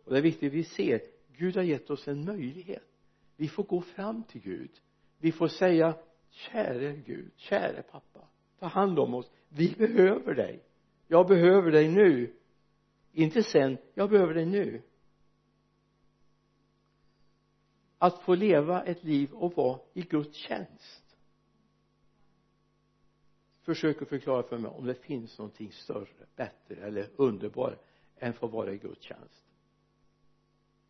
Och 0.05 0.12
det 0.12 0.17
är 0.17 0.22
viktigt 0.22 0.48
att 0.48 0.53
vi 0.53 0.63
ser 0.63 1.01
Gud 1.38 1.55
har 1.55 1.63
gett 1.63 1.89
oss 1.89 2.08
en 2.08 2.25
möjlighet. 2.25 2.91
Vi 3.36 3.48
får 3.48 3.63
gå 3.63 3.81
fram 3.81 4.24
till 4.24 4.41
Gud. 4.41 4.72
Vi 5.17 5.31
får 5.31 5.48
säga 5.48 5.96
käre 6.29 6.93
Gud 7.05 7.31
käre 7.36 7.81
pappa 7.81 8.27
ta 8.62 8.68
hand 8.68 9.00
om 9.00 9.13
oss. 9.13 9.32
Vi 9.50 9.75
behöver 9.77 10.36
dig. 10.36 10.63
Jag 11.08 11.27
behöver 11.27 11.72
dig 11.72 11.88
nu. 11.88 12.34
Inte 13.12 13.44
sen. 13.44 13.77
Jag 13.94 14.10
behöver 14.10 14.34
dig 14.34 14.46
nu. 14.46 14.82
Att 17.98 18.22
få 18.22 18.36
leva 18.36 18.84
ett 18.84 19.03
liv 19.03 19.32
och 19.34 19.56
vara 19.56 19.80
i 19.94 20.01
Guds 20.01 20.38
tjänst. 20.38 21.18
Försök 23.62 24.01
att 24.01 24.10
förklara 24.10 24.44
för 24.44 24.58
mig 24.58 24.72
om 24.72 24.86
det 24.86 24.96
finns 24.96 25.38
någonting 25.38 25.72
större, 25.72 26.25
bättre 26.36 26.75
eller 26.75 27.10
underbart 27.15 27.80
än 28.18 28.30
att 28.30 28.36
få 28.36 28.48
vara 28.48 28.72
i 28.72 28.77
Guds 28.77 29.01
tjänst. 29.01 29.46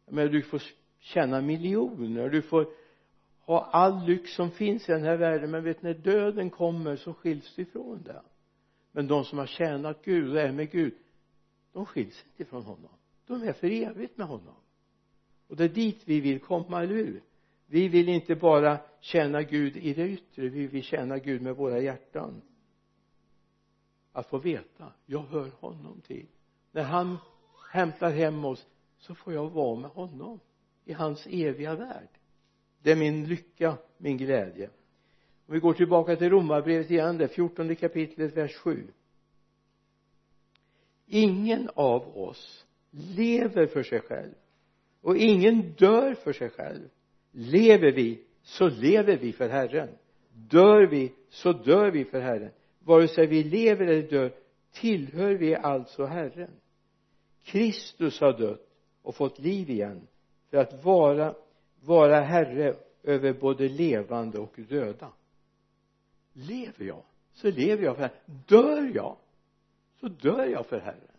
Men 0.05 0.31
du 0.31 0.41
får 0.41 0.61
tjäna 0.99 1.41
miljoner. 1.41 2.29
Du 2.29 2.41
får 2.41 2.73
ha 3.45 3.69
all 3.71 4.05
lyx 4.05 4.33
som 4.35 4.51
finns 4.51 4.89
i 4.89 4.91
den 4.91 5.03
här 5.03 5.17
världen 5.17 5.51
men 5.51 5.63
vet 5.63 5.81
när 5.81 5.93
döden 5.93 6.49
kommer 6.49 6.95
så 6.95 7.13
skiljs 7.13 7.55
du 7.55 7.61
ifrån 7.61 8.03
den. 8.05 8.23
men 8.91 9.07
de 9.07 9.25
som 9.25 9.37
har 9.37 9.45
tjänat 9.45 10.05
Gud 10.05 10.31
och 10.31 10.41
är 10.41 10.51
med 10.51 10.71
Gud 10.71 10.93
de 11.73 11.85
skiljs 11.85 12.25
inte 12.25 12.49
från 12.49 12.63
honom. 12.63 12.91
De 13.27 13.43
är 13.43 13.53
för 13.53 13.67
evigt 13.67 14.17
med 14.17 14.27
honom. 14.27 14.55
Och 15.47 15.55
det 15.55 15.63
är 15.63 15.69
dit 15.69 16.01
vi 16.05 16.19
vill 16.19 16.39
komma, 16.39 16.83
eller 16.83 16.95
hur? 16.95 17.23
Vi 17.65 17.87
vill 17.87 18.09
inte 18.09 18.35
bara 18.35 18.79
tjäna 19.01 19.43
Gud 19.43 19.77
i 19.77 19.93
det 19.93 20.07
yttre 20.07 20.49
vi 20.49 20.67
vill 20.67 20.83
tjäna 20.83 21.17
Gud 21.17 21.41
med 21.41 21.55
våra 21.55 21.79
hjärtan. 21.79 22.41
Att 24.11 24.27
få 24.27 24.37
veta 24.37 24.93
jag 25.05 25.23
hör 25.23 25.51
honom 25.59 26.01
till. 26.01 26.27
När 26.71 26.83
han 26.83 27.17
hämtar 27.71 28.11
hem 28.11 28.45
oss 28.45 28.67
så 28.97 29.15
får 29.15 29.33
jag 29.33 29.49
vara 29.49 29.79
med 29.79 29.89
honom 29.89 30.39
i 30.85 30.93
hans 30.93 31.27
eviga 31.27 31.75
värld 31.75 32.09
det 32.81 32.91
är 32.91 32.95
min 32.95 33.25
lycka, 33.25 33.77
min 33.97 34.17
glädje. 34.17 34.69
Om 35.47 35.53
vi 35.53 35.59
går 35.59 35.73
tillbaka 35.73 36.15
till 36.15 36.29
romarbrevet 36.29 36.91
igen 36.91 37.17
det 37.17 37.27
fjortonde 37.27 37.75
kapitlet 37.75 38.37
vers 38.37 38.55
7 38.55 38.87
ingen 41.11 41.69
av 41.73 42.17
oss 42.17 42.65
lever 42.91 43.67
för 43.67 43.83
sig 43.83 44.01
själv 44.01 44.33
och 45.01 45.17
ingen 45.17 45.73
dör 45.77 46.13
för 46.13 46.33
sig 46.33 46.49
själv. 46.49 46.89
Lever 47.31 47.91
vi 47.91 48.23
så 48.43 48.69
lever 48.69 49.17
vi 49.17 49.33
för 49.33 49.49
Herren. 49.49 49.89
Dör 50.33 50.87
vi 50.87 51.13
så 51.29 51.53
dör 51.53 51.91
vi 51.91 52.05
för 52.05 52.21
Herren. 52.21 52.51
Vare 52.79 53.07
sig 53.07 53.27
vi 53.27 53.43
lever 53.43 53.87
eller 53.87 54.09
dör 54.09 54.31
tillhör 54.71 55.33
vi 55.33 55.55
alltså 55.55 56.05
Herren. 56.05 56.51
Kristus 57.43 58.21
har 58.21 58.37
dött 58.37 58.67
och 59.01 59.15
fått 59.15 59.39
liv 59.39 59.69
igen 59.69 60.07
för 60.49 60.57
att 60.57 60.83
vara 60.83 61.35
vara 61.81 62.21
herre 62.21 62.75
över 63.03 63.33
både 63.33 63.69
levande 63.69 64.39
och 64.39 64.53
döda. 64.69 65.11
Lever 66.33 66.85
jag 66.85 67.03
så 67.33 67.51
lever 67.51 67.83
jag 67.83 67.95
för 67.95 68.01
Herren. 68.03 68.43
Dör 68.47 68.91
jag 68.95 69.17
så 69.99 70.07
dör 70.07 70.45
jag 70.45 70.65
för 70.65 70.79
Herren. 70.79 71.17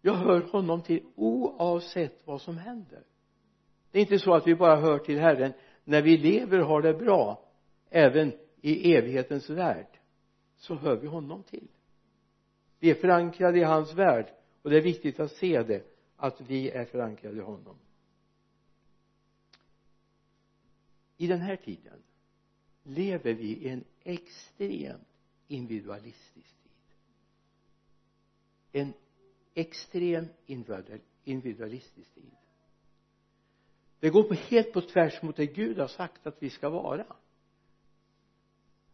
Jag 0.00 0.14
hör 0.14 0.40
honom 0.40 0.82
till 0.82 1.02
oavsett 1.14 2.26
vad 2.26 2.40
som 2.40 2.58
händer. 2.58 3.02
Det 3.90 3.98
är 3.98 4.02
inte 4.02 4.18
så 4.18 4.34
att 4.34 4.46
vi 4.46 4.54
bara 4.54 4.76
hör 4.76 4.98
till 4.98 5.18
Herren. 5.18 5.52
När 5.84 6.02
vi 6.02 6.16
lever 6.16 6.60
och 6.60 6.66
har 6.66 6.82
det 6.82 6.94
bra 6.94 7.42
även 7.90 8.32
i 8.60 8.94
evighetens 8.94 9.50
värld 9.50 9.98
så 10.56 10.74
hör 10.74 10.96
vi 10.96 11.06
honom 11.06 11.42
till. 11.42 11.68
Vi 12.78 12.90
är 12.90 12.94
förankrade 12.94 13.58
i 13.58 13.62
hans 13.62 13.94
värld 13.94 14.26
och 14.62 14.70
det 14.70 14.76
är 14.76 14.82
viktigt 14.82 15.20
att 15.20 15.30
se 15.30 15.62
det 15.62 15.82
att 16.16 16.40
vi 16.40 16.70
är 16.70 16.84
förankrade 16.84 17.36
i 17.36 17.40
honom. 17.40 17.76
I 21.16 21.26
den 21.26 21.40
här 21.40 21.56
tiden 21.56 22.02
lever 22.82 23.34
vi 23.34 23.48
i 23.48 23.68
en 23.68 23.84
extremt 24.04 25.08
individualistisk 25.48 26.54
tid. 26.62 26.72
En 28.72 28.92
extrem 29.54 30.26
individualistisk 31.24 32.14
tid. 32.14 32.30
Det 34.00 34.10
går 34.10 34.22
på 34.22 34.34
helt 34.34 34.72
på 34.72 34.80
tvärs 34.80 35.22
mot 35.22 35.36
det 35.36 35.46
Gud 35.46 35.78
har 35.78 35.88
sagt 35.88 36.26
att 36.26 36.42
vi 36.42 36.50
ska 36.50 36.68
vara. 36.68 37.06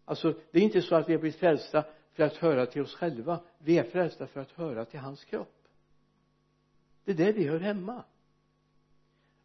Alltså 0.04 0.40
det 0.50 0.58
är 0.58 0.62
inte 0.62 0.82
så 0.82 0.94
att 0.94 1.08
vi 1.08 1.12
har 1.12 1.20
blivit 1.20 1.40
frälsta 1.40 1.84
för 2.12 2.22
att 2.22 2.36
höra 2.36 2.66
till 2.66 2.82
oss 2.82 2.94
själva. 2.94 3.40
Vi 3.58 3.78
är 3.78 3.84
frälsta 3.84 4.26
för 4.26 4.40
att 4.40 4.50
höra 4.50 4.84
till 4.84 5.00
hans 5.00 5.24
kropp. 5.24 5.68
Det 7.04 7.12
är 7.12 7.16
där 7.16 7.32
vi 7.32 7.44
hör 7.44 7.60
hemma 7.60 8.04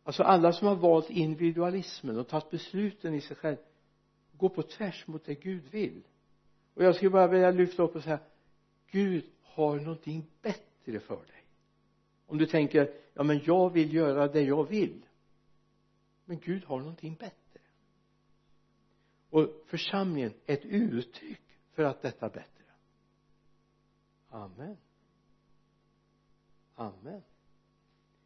alltså 0.07 0.23
alla 0.23 0.53
som 0.53 0.67
har 0.67 0.75
valt 0.75 1.09
individualismen 1.09 2.19
och 2.19 2.27
tagit 2.27 2.49
besluten 2.49 3.13
i 3.13 3.21
sig 3.21 3.35
själv 3.35 3.57
går 4.31 4.49
på 4.49 4.63
tvärs 4.63 5.07
mot 5.07 5.25
det 5.25 5.35
Gud 5.35 5.63
vill. 5.71 6.03
Och 6.73 6.83
jag 6.83 6.95
skulle 6.95 7.11
bara 7.11 7.27
vilja 7.27 7.51
lyfta 7.51 7.83
upp 7.83 7.95
och 7.95 8.03
säga 8.03 8.19
Gud 8.91 9.25
har 9.43 9.75
någonting 9.75 10.25
bättre 10.41 10.99
för 10.99 11.15
dig. 11.15 11.43
Om 12.25 12.37
du 12.37 12.45
tänker 12.45 12.93
ja 13.13 13.23
men 13.23 13.41
jag 13.45 13.69
vill 13.69 13.93
göra 13.93 14.27
det 14.27 14.41
jag 14.41 14.63
vill. 14.63 15.05
Men 16.25 16.39
Gud 16.39 16.63
har 16.65 16.79
någonting 16.79 17.15
bättre. 17.15 17.59
Och 19.29 19.63
församlingen 19.65 20.33
är 20.45 20.53
ett 20.53 20.65
uttryck 20.65 21.41
för 21.71 21.83
att 21.83 22.01
detta 22.01 22.25
är 22.25 22.29
bättre. 22.29 22.63
Amen. 24.29 24.77
Amen. 26.75 27.21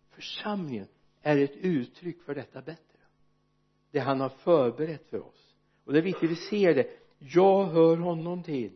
Församlingen 0.10 0.88
är 1.22 1.38
ett 1.38 1.56
uttryck 1.56 2.22
för 2.22 2.36
detta 2.36 2.62
bättre. 2.62 3.00
Det 3.92 4.00
han 4.00 4.20
har 4.20 4.30
förberett 4.30 5.10
för 5.10 5.20
oss. 5.28 5.56
Och 5.84 5.94
det 5.94 6.00
är 6.00 6.04
viktigt 6.04 6.24
att 6.24 6.32
vi 6.32 6.36
ser 6.36 6.76
det. 6.76 6.88
Jag 7.20 7.66
hör 7.66 7.98
honom 7.98 8.44
till. 8.44 8.72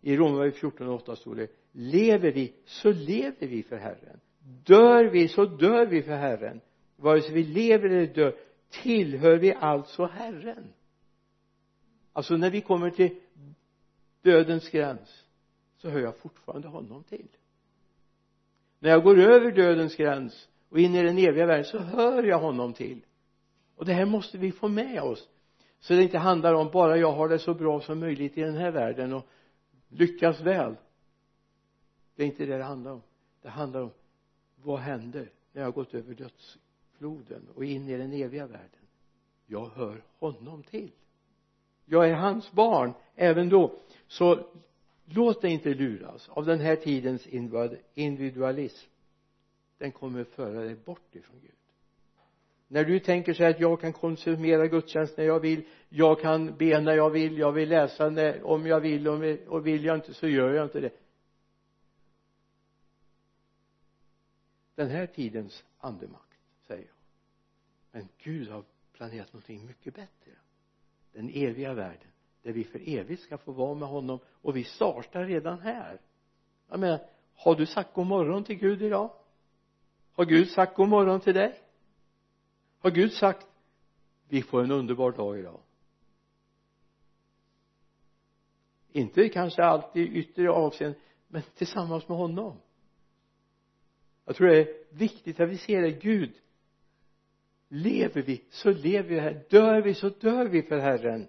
I 0.00 0.16
Romarbrevet 0.16 0.56
14 0.56 0.88
och 0.88 0.94
8 0.94 1.16
står 1.16 1.34
det 1.34 1.50
lever 1.72 2.32
vi 2.32 2.54
så 2.64 2.92
lever 2.92 3.46
vi 3.46 3.62
för 3.62 3.76
Herren. 3.76 4.20
Dör 4.64 5.04
vi 5.04 5.28
så 5.28 5.44
dör 5.44 5.86
vi 5.86 6.02
för 6.02 6.16
Herren. 6.16 6.60
Vare 6.96 7.20
sig 7.20 7.34
vi 7.34 7.42
lever 7.44 7.90
eller 7.90 8.14
dör 8.14 8.36
tillhör 8.70 9.36
vi 9.36 9.54
alltså 9.54 10.06
Herren. 10.06 10.72
Alltså 12.12 12.36
när 12.36 12.50
vi 12.50 12.60
kommer 12.60 12.90
till 12.90 13.20
dödens 14.22 14.70
gräns 14.70 15.24
så 15.76 15.88
hör 15.88 16.00
jag 16.00 16.16
fortfarande 16.16 16.68
honom 16.68 17.04
till. 17.04 17.28
När 18.78 18.90
jag 18.90 19.02
går 19.02 19.18
över 19.18 19.52
dödens 19.52 19.96
gräns 19.96 20.48
och 20.70 20.78
in 20.78 20.94
i 20.94 21.02
den 21.02 21.18
eviga 21.18 21.46
världen 21.46 21.64
så 21.64 21.78
hör 21.78 22.22
jag 22.22 22.38
honom 22.38 22.72
till. 22.72 23.00
Och 23.76 23.84
det 23.84 23.92
här 23.92 24.04
måste 24.04 24.38
vi 24.38 24.52
få 24.52 24.68
med 24.68 25.02
oss. 25.02 25.28
Så 25.80 25.94
det 25.94 26.02
inte 26.02 26.18
handlar 26.18 26.54
om 26.54 26.70
bara 26.70 26.96
jag 26.96 27.12
har 27.12 27.28
det 27.28 27.38
så 27.38 27.54
bra 27.54 27.80
som 27.80 27.98
möjligt 27.98 28.38
i 28.38 28.40
den 28.40 28.56
här 28.56 28.70
världen 28.70 29.12
och 29.12 29.26
lyckas 29.88 30.40
väl. 30.40 30.76
Det 32.16 32.22
är 32.22 32.26
inte 32.26 32.46
det 32.46 32.56
det 32.56 32.64
handlar 32.64 32.92
om. 32.92 33.02
Det 33.42 33.48
handlar 33.48 33.80
om 33.80 33.90
vad 34.56 34.78
händer 34.78 35.30
när 35.52 35.62
jag 35.62 35.66
har 35.66 35.72
gått 35.72 35.94
över 35.94 36.14
dödsfloden 36.14 37.48
och 37.54 37.64
in 37.64 37.88
i 37.88 37.96
den 37.96 38.12
eviga 38.12 38.46
världen? 38.46 38.80
Jag 39.46 39.66
hör 39.66 40.02
honom 40.18 40.62
till. 40.62 40.90
Jag 41.84 42.08
är 42.08 42.14
hans 42.14 42.52
barn. 42.52 42.92
Även 43.14 43.48
då 43.48 43.72
så 44.06 44.46
låt 45.04 45.42
dig 45.42 45.50
inte 45.50 45.74
luras 45.74 46.28
av 46.28 46.46
den 46.46 46.60
här 46.60 46.76
tidens 46.76 47.26
individualism 47.94 48.89
den 49.80 49.92
kommer 49.92 50.24
föra 50.24 50.60
dig 50.60 50.74
bort 50.74 51.14
ifrån 51.14 51.40
Gud. 51.40 51.54
När 52.68 52.84
du 52.84 53.00
tänker 53.00 53.34
så 53.34 53.44
att 53.44 53.60
jag 53.60 53.80
kan 53.80 53.92
konsumera 53.92 54.66
gudstjänst 54.66 55.16
när 55.16 55.24
jag 55.24 55.40
vill 55.40 55.66
jag 55.88 56.20
kan 56.20 56.56
be 56.56 56.80
när 56.80 56.94
jag 56.94 57.10
vill 57.10 57.38
jag 57.38 57.52
vill 57.52 57.68
läsa 57.68 58.10
när, 58.10 58.42
om 58.42 58.66
jag 58.66 58.80
vill 58.80 59.08
och 59.48 59.66
vill 59.66 59.84
jag 59.84 59.96
inte 59.96 60.14
så 60.14 60.28
gör 60.28 60.52
jag 60.54 60.66
inte 60.66 60.80
det. 60.80 60.92
Den 64.74 64.90
här 64.90 65.06
tidens 65.06 65.64
andemakt 65.78 66.38
säger 66.66 66.84
jag. 66.84 66.96
Men 67.92 68.08
Gud 68.18 68.48
har 68.48 68.64
planerat 68.92 69.32
någonting 69.32 69.66
mycket 69.66 69.94
bättre. 69.94 70.32
Den 71.12 71.30
eviga 71.34 71.74
världen 71.74 72.08
där 72.42 72.52
vi 72.52 72.64
för 72.64 72.88
evigt 72.88 73.22
ska 73.22 73.38
få 73.38 73.52
vara 73.52 73.74
med 73.74 73.88
honom 73.88 74.18
och 74.26 74.56
vi 74.56 74.64
startar 74.64 75.24
redan 75.24 75.58
här. 75.58 76.00
Jag 76.68 76.80
menar 76.80 77.06
har 77.34 77.54
du 77.54 77.66
sagt 77.66 77.94
god 77.94 78.06
morgon 78.06 78.44
till 78.44 78.56
Gud 78.56 78.82
idag? 78.82 79.10
Har 80.12 80.24
Gud 80.24 80.50
sagt 80.50 80.76
god 80.76 80.88
morgon 80.88 81.20
till 81.20 81.34
dig? 81.34 81.60
Har 82.78 82.90
Gud 82.90 83.12
sagt 83.12 83.46
vi 84.28 84.42
får 84.42 84.64
en 84.64 84.70
underbar 84.70 85.12
dag 85.12 85.38
idag 85.38 85.60
inte 88.92 89.28
kanske 89.28 89.64
alltid 89.64 90.02
i 90.02 90.18
yttre 90.18 90.50
avseende 90.50 90.98
men 91.28 91.42
tillsammans 91.54 92.08
med 92.08 92.18
honom. 92.18 92.56
Jag 94.24 94.36
tror 94.36 94.48
det 94.48 94.60
är 94.60 94.74
viktigt 94.90 95.40
att 95.40 95.48
vi 95.48 95.58
ser 95.58 95.82
det 95.82 95.90
Gud 95.90 96.32
lever 97.68 98.22
vi 98.22 98.44
så 98.50 98.70
lever 98.70 99.08
vi 99.08 99.20
här. 99.20 99.44
Dör 99.50 99.80
vi 99.80 99.94
så 99.94 100.08
dör 100.08 100.46
vi 100.46 100.62
för 100.62 100.78
Herren. 100.78 101.26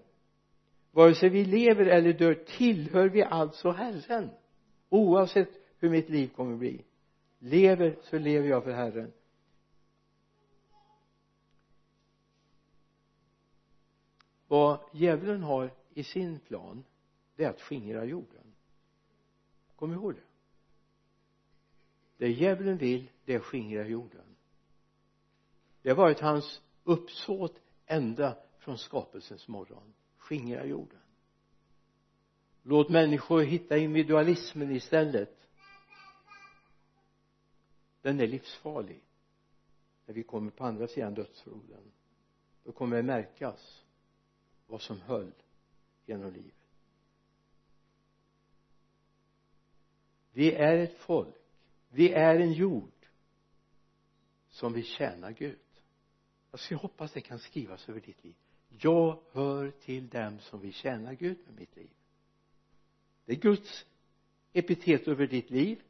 Vare 0.92 1.16
sig 1.16 1.30
vi 1.30 1.46
lever 1.46 1.86
eller 1.86 2.14
dör 2.14 2.34
tillhör 2.34 3.10
vi 3.10 3.24
alltså 3.24 3.72
Herren? 3.72 4.30
Oavsett 4.90 5.50
hur 5.80 5.90
mitt 5.90 6.10
liv 6.10 6.28
kommer 6.28 6.54
att 6.54 6.60
bli 6.60 6.86
lever 7.42 7.98
så 8.04 8.18
lever 8.18 8.48
jag 8.48 8.64
för 8.64 8.72
Herren. 8.72 9.14
Vad 14.48 14.80
djävulen 14.94 15.44
har 15.44 15.74
i 15.94 16.04
sin 16.04 16.40
plan 16.40 16.84
det 17.36 17.44
är 17.44 17.50
att 17.50 17.62
skingra 17.62 18.06
jorden. 18.06 18.54
Kom 19.76 19.94
ihåg 19.94 20.16
det. 20.16 20.22
Det 22.18 22.32
djävulen 22.32 22.78
vill 22.78 23.10
det 23.26 23.34
är 23.34 23.38
att 23.40 23.46
skingra 23.46 23.88
jorden. 23.88 24.36
Det 25.82 25.90
har 25.90 25.96
varit 25.96 26.20
hans 26.20 26.62
uppsåt 26.84 27.62
ända 27.86 28.38
från 28.58 28.78
skapelsens 28.78 29.48
morgon. 29.48 29.94
Skingra 30.18 30.66
jorden. 30.66 31.00
Låt 32.64 32.90
människor 32.90 33.42
hitta 33.42 33.78
individualismen 33.78 34.72
istället 34.72 35.41
den 38.02 38.20
är 38.20 38.28
livsfarlig. 38.28 39.02
När 40.06 40.14
vi 40.14 40.24
kommer 40.24 40.52
på 40.52 40.66
andra 40.66 40.88
sidan 40.88 41.14
dödsfloden 41.14 41.92
då 42.64 42.72
kommer 42.72 42.96
det 42.96 43.04
märkas 43.04 43.84
vad 44.68 44.82
som 44.82 45.02
höll 45.02 45.32
genom 46.06 46.34
livet. 46.34 46.54
Vi 50.32 50.54
är 50.54 50.78
ett 50.78 50.98
folk. 50.98 51.36
Vi 51.90 52.12
är 52.12 52.40
en 52.40 52.54
jord 52.54 53.08
som 54.50 54.74
vill 54.74 54.86
tjäna 54.86 55.32
Gud. 55.32 55.60
Jag 56.70 56.78
hoppas 56.78 57.12
det 57.12 57.22
kan 57.22 57.40
skrivas 57.40 57.90
över 57.90 58.00
ditt 58.02 58.24
liv. 58.24 58.36
Jag 58.70 59.20
hör 59.32 59.72
till 59.72 60.10
dem 60.10 60.40
som 60.40 60.60
vill 60.60 60.74
tjäna 60.74 61.14
Gud 61.14 61.38
med 61.46 61.60
mitt 61.60 61.76
liv. 61.76 61.90
Det 63.26 63.32
är 63.32 63.38
Guds 63.38 63.86
epitet 64.54 65.08
över 65.08 65.28
ditt 65.28 65.50
liv 65.50 65.84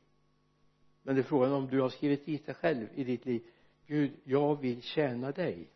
men 1.03 1.15
det 1.15 1.21
är 1.21 1.23
frågan 1.23 1.51
om 1.51 1.67
du 1.67 1.81
har 1.81 1.89
skrivit 1.89 2.25
dit 2.25 2.45
det 2.45 2.53
själv 2.53 2.87
i 2.95 3.03
ditt 3.03 3.25
liv. 3.25 3.43
Gud 3.87 4.11
jag 4.23 4.61
vill 4.61 4.81
tjäna 4.81 5.31
dig. 5.31 5.67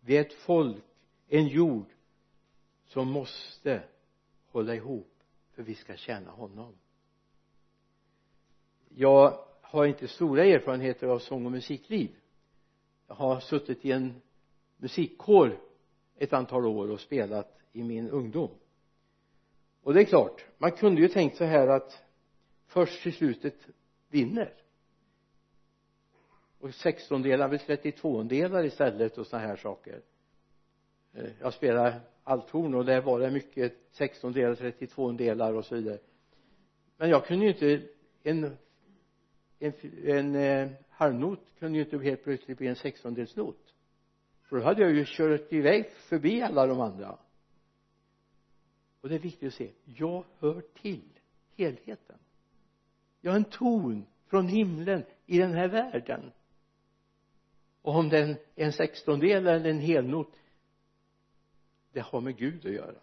Vi 0.00 0.16
är 0.16 0.20
ett 0.20 0.32
folk 0.32 0.84
en 1.28 1.48
jord 1.48 1.86
som 2.86 3.08
måste 3.08 3.82
hålla 4.46 4.74
ihop 4.74 5.14
för 5.52 5.62
vi 5.62 5.74
ska 5.74 5.96
tjäna 5.96 6.30
honom. 6.30 6.74
Jag 8.88 9.44
har 9.60 9.86
inte 9.86 10.08
stora 10.08 10.44
erfarenheter 10.44 11.06
av 11.06 11.18
sång 11.18 11.46
och 11.46 11.52
musikliv. 11.52 12.10
Jag 13.06 13.14
har 13.14 13.40
suttit 13.40 13.84
i 13.84 13.92
en 13.92 14.22
musikkår 14.76 15.60
ett 16.16 16.32
antal 16.32 16.66
år 16.66 16.90
och 16.90 17.00
spelat 17.00 17.58
i 17.72 17.82
min 17.82 18.08
ungdom. 18.08 18.50
Och 19.82 19.94
det 19.94 20.00
är 20.00 20.04
klart 20.04 20.44
man 20.58 20.72
kunde 20.72 21.00
ju 21.00 21.08
tänkt 21.08 21.36
så 21.36 21.44
här 21.44 21.68
att 21.68 22.02
först 22.66 23.02
till 23.02 23.12
slutet 23.12 23.68
vinner 24.08 24.61
och 26.62 26.74
sextondelar 26.74 27.48
blir 27.48 27.58
trettiondelar 27.58 28.64
istället 28.64 29.18
och 29.18 29.26
sådana 29.26 29.46
här 29.46 29.56
saker. 29.56 30.00
Eh, 31.12 31.30
jag 31.40 31.54
spelar 31.54 32.00
althorn 32.24 32.74
och 32.74 32.84
där 32.84 33.00
var 33.00 33.20
det 33.20 33.30
mycket 33.30 33.74
16 33.90 34.32
delar, 34.32 34.54
32 34.54 35.12
delar 35.12 35.54
och 35.54 35.64
så 35.64 35.74
vidare. 35.74 35.98
Men 36.96 37.10
jag 37.10 37.26
kunde 37.26 37.44
ju 37.44 37.52
inte 37.52 37.88
en 38.22 38.56
en, 39.58 39.72
en 40.04 40.34
eh, 40.34 40.70
halvnot 40.88 41.40
kunde 41.58 41.78
ju 41.78 41.84
inte 41.84 41.98
helt 41.98 42.24
plötsligt 42.24 42.58
bli 42.58 42.66
en 42.66 42.76
sextondelsnot 42.76 43.74
för 44.42 44.56
då 44.56 44.62
hade 44.62 44.82
jag 44.82 44.92
ju 44.92 45.04
kört 45.06 45.52
iväg 45.52 45.90
förbi 45.90 46.42
alla 46.42 46.66
de 46.66 46.80
andra. 46.80 47.18
Och 49.00 49.08
det 49.08 49.14
är 49.14 49.18
viktigt 49.18 49.48
att 49.48 49.54
se 49.54 49.70
jag 49.84 50.24
hör 50.38 50.60
till 50.60 51.18
helheten. 51.56 52.18
Jag 53.20 53.32
har 53.32 53.36
en 53.36 53.44
ton 53.44 54.06
från 54.26 54.48
himlen 54.48 55.04
i 55.26 55.38
den 55.38 55.52
här 55.52 55.68
världen 55.68 56.32
och 57.82 57.94
om 57.94 58.08
den 58.08 58.30
är 58.30 58.64
en 58.64 58.72
sextondel 58.72 59.46
eller 59.46 59.70
en 59.70 59.80
helnot 59.80 60.32
det 61.92 62.00
har 62.00 62.20
med 62.20 62.36
Gud 62.36 62.66
att 62.66 62.72
göra. 62.72 63.00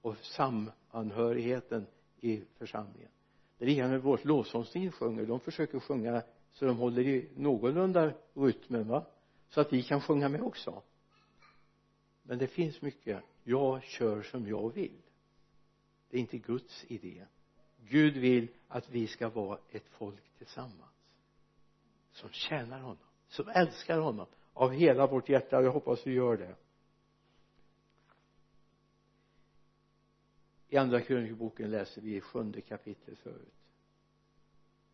Och 0.00 0.16
samanhörigheten 0.16 1.86
i 2.20 2.42
församlingen. 2.58 3.10
Det 3.58 3.64
är 3.64 3.68
likadant 3.68 3.92
med 3.92 4.02
vårt 4.02 4.24
lovsångsteam 4.24 4.92
sjunger. 4.92 5.26
De 5.26 5.40
försöker 5.40 5.80
sjunga 5.80 6.22
så 6.52 6.64
de 6.64 6.76
håller 6.76 7.02
i 7.02 7.28
någorlunda 7.36 8.12
rytmen 8.34 8.88
va? 8.88 9.06
Så 9.48 9.60
att 9.60 9.72
vi 9.72 9.82
kan 9.82 10.00
sjunga 10.00 10.28
med 10.28 10.42
också. 10.42 10.82
Men 12.22 12.38
det 12.38 12.46
finns 12.46 12.82
mycket. 12.82 13.22
Jag 13.44 13.82
kör 13.82 14.22
som 14.22 14.48
jag 14.48 14.74
vill. 14.74 15.02
Det 16.10 16.16
är 16.16 16.20
inte 16.20 16.38
Guds 16.38 16.84
idé. 16.88 17.26
Gud 17.88 18.16
vill 18.16 18.48
att 18.68 18.90
vi 18.90 19.06
ska 19.06 19.28
vara 19.28 19.58
ett 19.70 19.86
folk 19.88 20.38
tillsammans 20.38 20.92
som 22.12 22.30
tjänar 22.30 22.80
honom 22.80 23.05
som 23.28 23.48
älskar 23.48 23.98
honom 23.98 24.26
av 24.52 24.72
hela 24.72 25.06
vårt 25.06 25.28
hjärta 25.28 25.62
jag 25.62 25.72
hoppas 25.72 26.06
vi 26.06 26.12
gör 26.12 26.36
det. 26.36 26.54
I 30.68 30.76
andra 30.76 31.00
krönikeboken 31.00 31.70
läser 31.70 32.00
vi 32.00 32.16
i 32.16 32.20
sjunde 32.20 32.60
kapitlet 32.60 33.18
förut. 33.18 33.54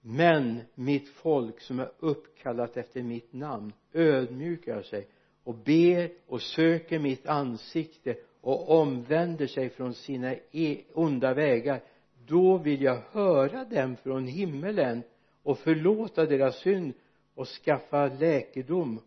Men 0.01 0.61
mitt 0.75 1.09
folk 1.09 1.61
som 1.61 1.81
är 1.81 1.93
uppkallat 1.99 2.77
efter 2.77 3.03
mitt 3.03 3.33
namn 3.33 3.73
ödmjukar 3.93 4.83
sig 4.83 5.09
och 5.45 5.55
ber 5.55 6.13
och 6.27 6.43
söker 6.43 6.99
mitt 6.99 7.27
ansikte 7.27 8.17
och 8.41 8.81
omvänder 8.81 9.47
sig 9.47 9.71
från 9.71 9.95
sina 9.95 10.35
e- 10.53 10.83
onda 10.95 11.35
vägar. 11.35 11.83
Då 12.27 12.59
vill 12.59 12.83
jag 12.83 13.03
höra 13.11 13.65
dem 13.65 13.97
från 13.97 14.27
himmelen 14.27 15.03
och 15.43 15.59
förlåta 15.59 16.27
deras 16.27 16.61
synd 16.61 16.93
och 17.35 17.49
skaffa 17.49 18.09
läkedom 18.09 19.01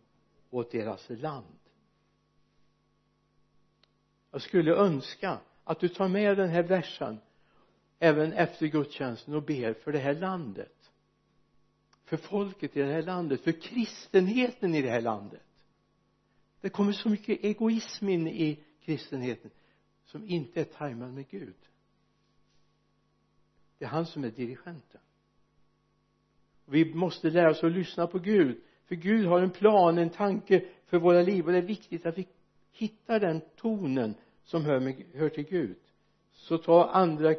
åt 0.50 0.70
deras 0.70 1.06
land. 1.08 1.58
Jag 4.30 4.42
skulle 4.42 4.74
önska 4.74 5.38
att 5.64 5.80
du 5.80 5.88
tar 5.88 6.08
med 6.08 6.36
den 6.36 6.48
här 6.48 6.62
versen 6.62 7.18
även 7.98 8.32
efter 8.32 8.66
gudstjänsten 8.66 9.34
och 9.34 9.42
ber 9.42 9.74
för 9.74 9.92
det 9.92 9.98
här 9.98 10.14
landet. 10.14 10.90
För 12.04 12.16
folket 12.16 12.76
i 12.76 12.80
det 12.80 12.92
här 12.92 13.02
landet 13.02 13.40
för 13.40 13.52
kristenheten 13.52 14.74
i 14.74 14.82
det 14.82 14.90
här 14.90 15.00
landet. 15.00 15.42
Det 16.60 16.68
kommer 16.68 16.92
så 16.92 17.08
mycket 17.08 17.44
egoism 17.44 18.08
in 18.08 18.28
i 18.28 18.64
kristenheten 18.80 19.50
som 20.04 20.28
inte 20.28 20.60
är 20.60 20.64
tajmad 20.64 21.14
med 21.14 21.28
Gud. 21.28 21.56
Det 23.78 23.84
är 23.84 23.88
han 23.88 24.06
som 24.06 24.24
är 24.24 24.30
dirigenten 24.30 25.00
vi 26.66 26.94
måste 26.94 27.30
lära 27.30 27.50
oss 27.50 27.64
att 27.64 27.72
lyssna 27.72 28.06
på 28.06 28.18
Gud. 28.18 28.56
För 28.88 28.94
Gud 28.94 29.26
har 29.26 29.40
en 29.40 29.50
plan, 29.50 29.98
en 29.98 30.10
tanke 30.10 30.64
för 30.86 30.98
våra 30.98 31.22
liv 31.22 31.46
och 31.46 31.52
det 31.52 31.58
är 31.58 31.62
viktigt 31.62 32.06
att 32.06 32.18
vi 32.18 32.26
hittar 32.72 33.20
den 33.20 33.40
tonen 33.56 34.14
som 34.44 34.64
hör, 34.64 34.80
med, 34.80 34.94
hör 35.14 35.28
till 35.28 35.44
Gud. 35.44 35.76
Så 36.32 36.58
ta 36.58 36.84
andra 36.84 37.34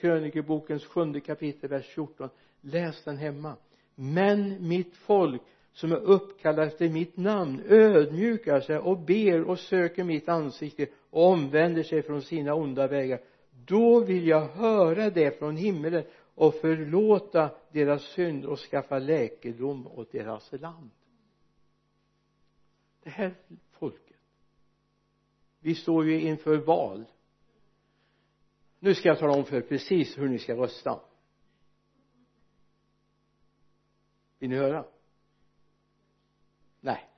krönikebokens 0.00 0.84
sjunde 0.84 1.20
kapitel 1.20 1.70
vers 1.70 1.86
14 1.86 2.28
läs 2.60 3.04
den 3.04 3.16
hemma. 3.16 3.56
Men 3.94 4.68
mitt 4.68 4.96
folk 4.96 5.42
som 5.72 5.92
är 5.92 5.96
uppkallat 5.96 6.72
efter 6.72 6.88
mitt 6.88 7.16
namn 7.16 7.62
ödmjukar 7.68 8.60
sig 8.60 8.78
och 8.78 8.98
ber 8.98 9.42
och 9.42 9.58
söker 9.58 10.04
mitt 10.04 10.28
ansikte 10.28 10.86
och 11.10 11.26
omvänder 11.26 11.82
sig 11.82 12.02
från 12.02 12.22
sina 12.22 12.54
onda 12.54 12.86
vägar. 12.86 13.20
Då 13.66 14.00
vill 14.00 14.26
jag 14.26 14.48
höra 14.48 15.10
det 15.10 15.38
från 15.38 15.56
himmelen 15.56 16.04
och 16.34 16.54
förlåta 16.54 17.54
deras 17.72 18.02
synd 18.02 18.44
och 18.44 18.58
skaffa 18.58 18.98
läkedom 18.98 19.86
åt 19.86 20.12
deras 20.12 20.52
land. 20.52 20.90
Det 23.02 23.10
här 23.10 23.34
folket. 23.70 24.16
Vi 25.60 25.74
står 25.74 26.04
ju 26.04 26.20
inför 26.20 26.56
val. 26.56 27.04
Nu 28.78 28.94
ska 28.94 29.08
jag 29.08 29.18
tala 29.18 29.32
om 29.32 29.44
för 29.44 29.56
er 29.56 29.60
precis 29.60 30.18
hur 30.18 30.28
ni 30.28 30.38
ska 30.38 30.56
rösta. 30.56 31.00
Vill 34.38 34.50
ni 34.50 34.56
höra? 34.56 34.84
Nej. 36.80 37.08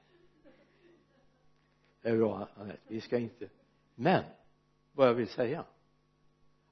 Det 2.03 2.09
är 2.09 2.17
bra 2.17 2.49
Anette. 2.55 2.81
Vi 2.89 3.01
ska 3.01 3.19
inte. 3.19 3.49
Men 3.95 4.25
vad 4.93 5.09
jag 5.09 5.15
vill 5.15 5.29
säga. 5.29 5.65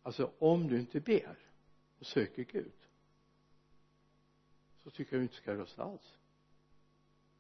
Alltså 0.03 0.31
om 0.39 0.69
du 0.69 0.81
inte 0.81 1.01
ber 1.01 1.50
och 2.01 2.07
söker 2.07 2.45
Gud 2.45 2.73
så 4.77 4.91
tycker 4.91 5.13
jag 5.13 5.21
du 5.21 5.23
inte 5.23 5.35
ska 5.35 5.55
rösta 5.55 5.83
alls 5.83 6.19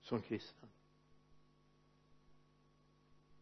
som 0.01 0.23
kristen 0.23 0.69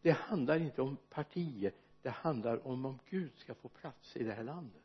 det 0.01 0.11
handlar 0.11 0.59
inte 0.59 0.81
om 0.81 0.97
partier 1.09 1.73
det 2.01 2.09
handlar 2.09 2.67
om 2.67 2.85
om 2.85 2.99
Gud 3.09 3.31
ska 3.37 3.53
få 3.53 3.69
plats 3.69 4.17
i 4.17 4.23
det 4.23 4.33
här 4.33 4.43
landet. 4.43 4.83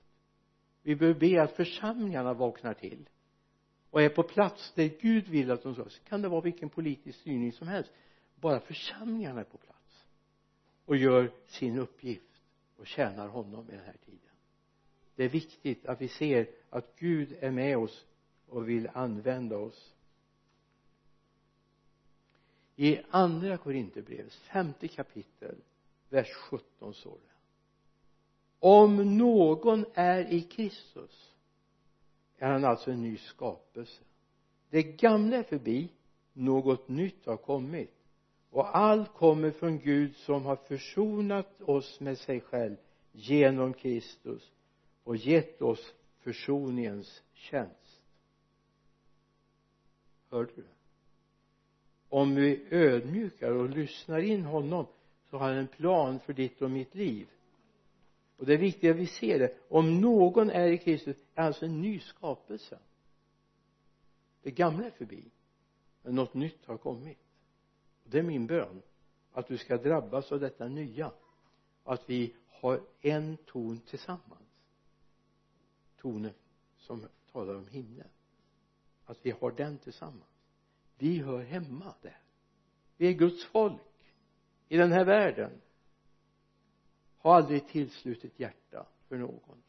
Vi 0.82 0.96
behöver 0.96 1.20
be 1.20 1.42
att 1.42 1.52
församlingarna 1.52 2.34
vaknar 2.34 2.74
till 2.74 3.08
och 3.90 4.02
är 4.02 4.08
på 4.08 4.22
plats 4.22 4.72
där 4.74 4.88
Gud 5.00 5.28
vill 5.28 5.50
att 5.50 5.62
de 5.62 5.74
ska. 5.74 5.88
Så 5.88 6.04
kan 6.04 6.22
det 6.22 6.28
vara 6.28 6.40
vilken 6.40 6.68
politisk 6.68 7.18
styrning 7.20 7.52
som 7.52 7.68
helst. 7.68 7.90
Bara 8.34 8.60
församlingarna 8.60 9.40
är 9.40 9.44
på 9.44 9.58
plats 9.58 10.06
och 10.84 10.96
gör 10.96 11.32
sin 11.46 11.78
uppgift 11.78 12.42
och 12.76 12.86
tjänar 12.86 13.28
honom 13.28 13.70
i 13.70 13.72
den 13.72 13.84
här 13.84 13.96
tiden 14.04 14.33
det 15.16 15.24
är 15.24 15.28
viktigt 15.28 15.86
att 15.86 16.00
vi 16.00 16.08
ser 16.08 16.48
att 16.70 16.96
Gud 16.98 17.36
är 17.40 17.50
med 17.50 17.78
oss 17.78 18.06
och 18.48 18.68
vill 18.68 18.90
använda 18.94 19.56
oss. 19.56 19.94
I 22.76 23.00
andra 23.10 23.56
Korinthierbrevets 23.56 24.36
femte 24.36 24.88
kapitel 24.88 25.56
vers 26.08 26.32
17 26.32 26.94
står 26.94 27.10
det 27.10 27.34
om 28.66 29.18
någon 29.18 29.84
är 29.94 30.32
i 30.32 30.40
Kristus 30.40 31.32
är 32.38 32.48
han 32.48 32.64
alltså 32.64 32.90
en 32.90 33.02
ny 33.02 33.16
skapelse. 33.16 34.02
Det 34.70 34.82
gamla 34.82 35.36
är 35.36 35.42
förbi 35.42 35.88
något 36.32 36.88
nytt 36.88 37.26
har 37.26 37.36
kommit 37.36 37.94
och 38.50 38.76
allt 38.76 39.12
kommer 39.12 39.50
från 39.50 39.78
Gud 39.78 40.16
som 40.16 40.44
har 40.44 40.56
försonat 40.56 41.62
oss 41.62 42.00
med 42.00 42.18
sig 42.18 42.40
själv 42.40 42.76
genom 43.12 43.74
Kristus 43.74 44.52
och 45.04 45.16
gett 45.16 45.62
oss 45.62 45.94
försoningens 46.20 47.22
tjänst. 47.32 48.02
Hörde 50.30 50.52
du? 50.56 50.64
Om 52.08 52.34
vi 52.34 52.66
ödmjukar 52.70 53.50
och 53.50 53.70
lyssnar 53.70 54.18
in 54.18 54.44
honom 54.44 54.86
så 55.30 55.38
har 55.38 55.48
han 55.48 55.56
en 55.56 55.68
plan 55.68 56.20
för 56.20 56.32
ditt 56.32 56.62
och 56.62 56.70
mitt 56.70 56.94
liv. 56.94 57.28
Och 58.36 58.46
det 58.46 58.54
är 58.54 58.58
viktigt 58.58 58.90
att 58.90 58.96
vi 58.96 59.06
ser 59.06 59.38
det. 59.38 59.56
Om 59.68 60.00
någon 60.00 60.50
är 60.50 60.66
i 60.66 60.78
Kristus 60.78 61.16
är 61.34 61.42
alltså 61.42 61.64
en 61.64 61.80
ny 61.80 62.00
skapelse. 62.00 62.78
Det 64.42 64.50
gamla 64.50 64.86
är 64.86 64.90
förbi 64.90 65.24
men 66.02 66.14
något 66.14 66.34
nytt 66.34 66.66
har 66.66 66.76
kommit. 66.76 67.18
Och 68.04 68.10
det 68.10 68.18
är 68.18 68.22
min 68.22 68.46
bön 68.46 68.82
att 69.32 69.48
du 69.48 69.58
ska 69.58 69.76
drabbas 69.76 70.32
av 70.32 70.40
detta 70.40 70.68
nya 70.68 71.12
att 71.84 72.10
vi 72.10 72.34
har 72.48 72.80
en 73.00 73.36
ton 73.36 73.80
tillsammans 73.80 74.43
tonen 76.04 76.34
som 76.76 77.08
talar 77.32 77.54
om 77.54 77.68
himlen. 77.68 78.08
Att 79.04 79.18
vi 79.22 79.30
har 79.30 79.50
den 79.50 79.78
tillsammans. 79.78 80.50
Vi 80.98 81.18
hör 81.18 81.42
hemma 81.42 81.94
där. 82.02 82.20
Vi 82.96 83.08
är 83.08 83.12
Guds 83.12 83.44
folk 83.44 84.12
i 84.68 84.76
den 84.76 84.92
här 84.92 85.04
världen. 85.04 85.60
Har 87.18 87.34
aldrig 87.34 87.68
tillslutit 87.68 88.40
hjärta 88.40 88.86
för 89.08 89.16
någon. 89.16 89.62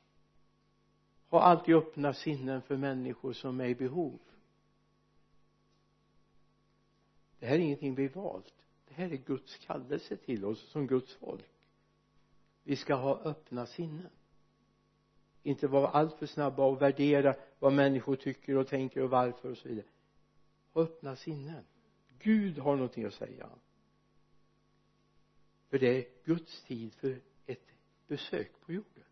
Har 1.28 1.40
alltid 1.40 1.76
öppna 1.76 2.14
sinnen 2.14 2.62
för 2.62 2.78
människor 2.78 3.34
som 3.34 3.60
är 3.60 3.66
i 3.66 3.76
behov. 3.76 4.20
Det 7.40 7.46
här 7.46 7.56
är 7.56 7.60
ingenting 7.60 7.96
vi 7.96 8.08
valt. 8.08 8.54
Det 8.88 8.94
här 8.94 9.12
är 9.12 9.18
Guds 9.18 9.58
kallelse 9.58 10.18
till 10.18 10.46
oss 10.46 10.60
som 10.60 10.88
Guds 10.88 11.16
folk. 11.16 11.50
Vi 12.64 12.76
ska 12.76 12.96
ha 12.96 13.20
öppna 13.20 13.66
sinnen 13.66 14.10
inte 15.46 15.68
vara 15.68 15.88
alltför 15.88 16.26
snabba 16.26 16.66
och 16.66 16.82
värdera 16.82 17.36
vad 17.60 17.74
människor 17.74 18.16
tycker 18.16 18.58
och 18.58 18.68
tänker 18.68 19.02
och 19.02 19.10
varför 19.10 19.52
och 19.52 19.58
så 19.58 19.68
vidare. 19.68 19.86
Ha 20.74 20.82
öppna 20.82 21.16
sinnen. 21.16 21.64
Gud 22.20 22.58
har 22.58 22.76
någonting 22.76 23.06
att 23.06 23.14
säga. 23.14 23.50
För 25.70 25.80
det 25.80 25.88
är 25.88 26.06
Guds 26.26 26.64
tid 26.64 26.94
för 26.94 27.22
ett 27.46 27.68
besök 28.08 28.52
på 28.66 28.74
jorden. 28.74 29.04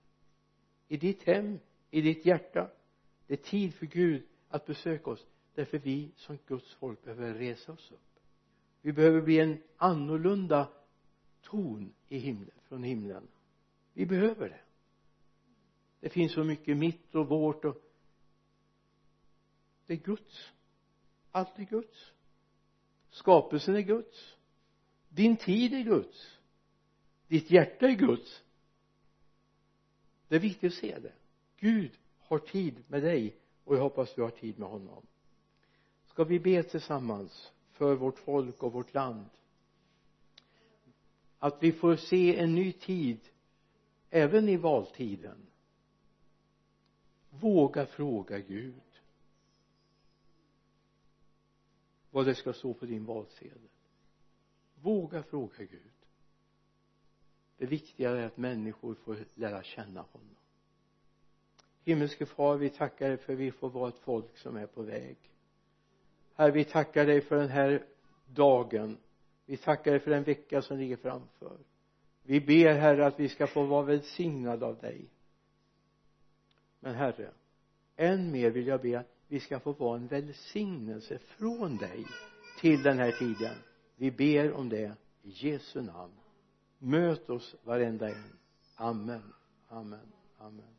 I 0.88 0.98
ditt 0.98 1.24
hem 1.24 1.60
i 1.92 2.02
ditt 2.02 2.26
hjärta. 2.26 2.70
Det 3.28 3.34
är 3.34 3.38
tid 3.38 3.74
för 3.74 3.86
Gud 3.86 4.24
att 4.50 4.66
besöka 4.66 5.10
oss. 5.10 5.26
Därför 5.54 5.78
vi 5.78 6.12
som 6.16 6.38
Guds 6.48 6.74
folk 6.74 7.04
behöver 7.04 7.34
resa 7.34 7.72
oss 7.72 7.92
upp. 7.92 8.20
Vi 8.82 8.94
behöver 8.94 9.22
bli 9.22 9.40
en 9.40 9.64
annorlunda 9.78 10.70
ton 11.42 11.94
i 12.08 12.18
himlen 12.18 12.60
från 12.64 12.84
himlen. 12.84 13.28
Vi 13.94 14.06
behöver 14.06 14.50
det 14.50 14.63
det 16.04 16.10
finns 16.10 16.34
så 16.34 16.44
mycket 16.44 16.78
mitt 16.78 17.16
och 17.16 17.28
vårt 17.28 17.66
och 17.66 17.82
det 19.86 19.94
är 19.94 19.98
Guds. 19.98 20.52
Allt 21.32 21.60
är 21.60 21.64
Guds. 21.64 22.12
Skapelsen 23.10 23.76
är 23.76 23.82
Guds. 23.82 24.36
Din 25.10 25.38
tid 25.38 25.74
är 25.74 25.82
Guds. 25.82 26.38
Ditt 27.28 27.52
hjärta 27.52 27.86
är 27.86 27.96
Guds. 27.96 28.44
Det 30.28 30.36
är 30.36 30.40
viktigt 30.40 30.74
att 30.74 30.80
se 30.80 31.00
det. 31.00 31.14
Gud 31.60 31.92
har 32.20 32.40
tid 32.40 32.84
med 32.88 33.04
dig 33.04 33.36
och 33.64 33.76
jag 33.76 33.82
hoppas 33.82 34.16
du 34.16 34.22
har 34.22 34.30
tid 34.30 34.60
med 34.60 34.70
honom. 34.70 35.06
Ska 36.06 36.24
vi 36.24 36.40
be 36.40 36.64
tillsammans 36.64 37.52
för 37.72 37.96
vårt 37.96 38.20
folk 38.20 38.64
och 38.64 38.74
vårt 38.74 38.94
land? 38.94 39.30
Att 41.40 41.64
vi 41.64 41.72
får 41.72 41.96
se 41.96 42.40
en 42.40 42.56
ny 42.56 42.72
tid 42.72 43.20
även 44.10 44.50
i 44.50 44.58
valtiden 44.58 45.48
våga 47.44 47.86
fråga 47.86 48.40
Gud 48.40 48.82
vad 52.12 52.26
det 52.26 52.36
ska 52.36 52.54
stå 52.54 52.74
på 52.74 52.86
din 52.86 53.06
valsedel. 53.06 53.70
Våga 54.76 55.24
fråga 55.24 55.58
Gud. 55.58 55.92
Det 57.58 57.66
viktiga 57.66 58.10
är 58.10 58.26
att 58.26 58.38
människor 58.38 58.96
får 58.96 59.18
lära 59.34 59.64
känna 59.64 60.02
honom. 60.02 60.36
Himmelske 61.84 62.26
far 62.26 62.58
vi 62.58 62.70
tackar 62.70 63.08
dig 63.08 63.18
för 63.18 63.34
att 63.34 63.40
vi 63.40 63.52
får 63.52 63.70
vara 63.70 63.90
ett 63.90 64.00
folk 64.00 64.38
som 64.38 64.56
är 64.56 64.68
på 64.68 64.82
väg. 64.82 65.18
Herre 66.34 66.52
vi 66.52 66.66
tackar 66.66 67.06
dig 67.06 67.22
för 67.22 67.36
den 67.36 67.50
här 67.50 67.86
dagen. 68.26 68.98
Vi 69.46 69.58
tackar 69.58 69.92
dig 69.92 70.00
för 70.00 70.12
den 70.12 70.24
vecka 70.24 70.62
som 70.62 70.78
ligger 70.78 70.98
framför. 70.98 71.58
Vi 72.24 72.42
ber 72.42 72.74
herre 72.74 73.06
att 73.06 73.20
vi 73.20 73.30
ska 73.30 73.48
få 73.48 73.66
vara 73.66 73.84
välsignade 73.84 74.66
av 74.66 74.78
dig 74.78 75.10
men 76.84 76.96
herre 76.96 77.32
än 77.96 78.32
mer 78.32 78.50
vill 78.50 78.68
jag 78.68 78.82
be 78.82 79.00
att 79.00 79.08
vi 79.28 79.40
ska 79.40 79.60
få 79.60 79.72
vara 79.72 79.98
en 79.98 80.08
välsignelse 80.08 81.18
från 81.18 81.78
dig 81.78 82.06
till 82.60 82.84
den 82.84 83.00
här 83.00 83.12
tiden. 83.12 83.56
Vi 83.96 84.12
ber 84.12 84.54
om 84.54 84.70
det 84.70 84.96
i 85.22 85.30
Jesu 85.30 85.82
namn. 85.82 86.14
Möt 86.78 87.30
oss 87.30 87.56
varenda 87.64 88.10
en. 88.10 88.24
Amen. 88.76 89.34
Amen. 89.68 90.12
Amen. 90.38 90.76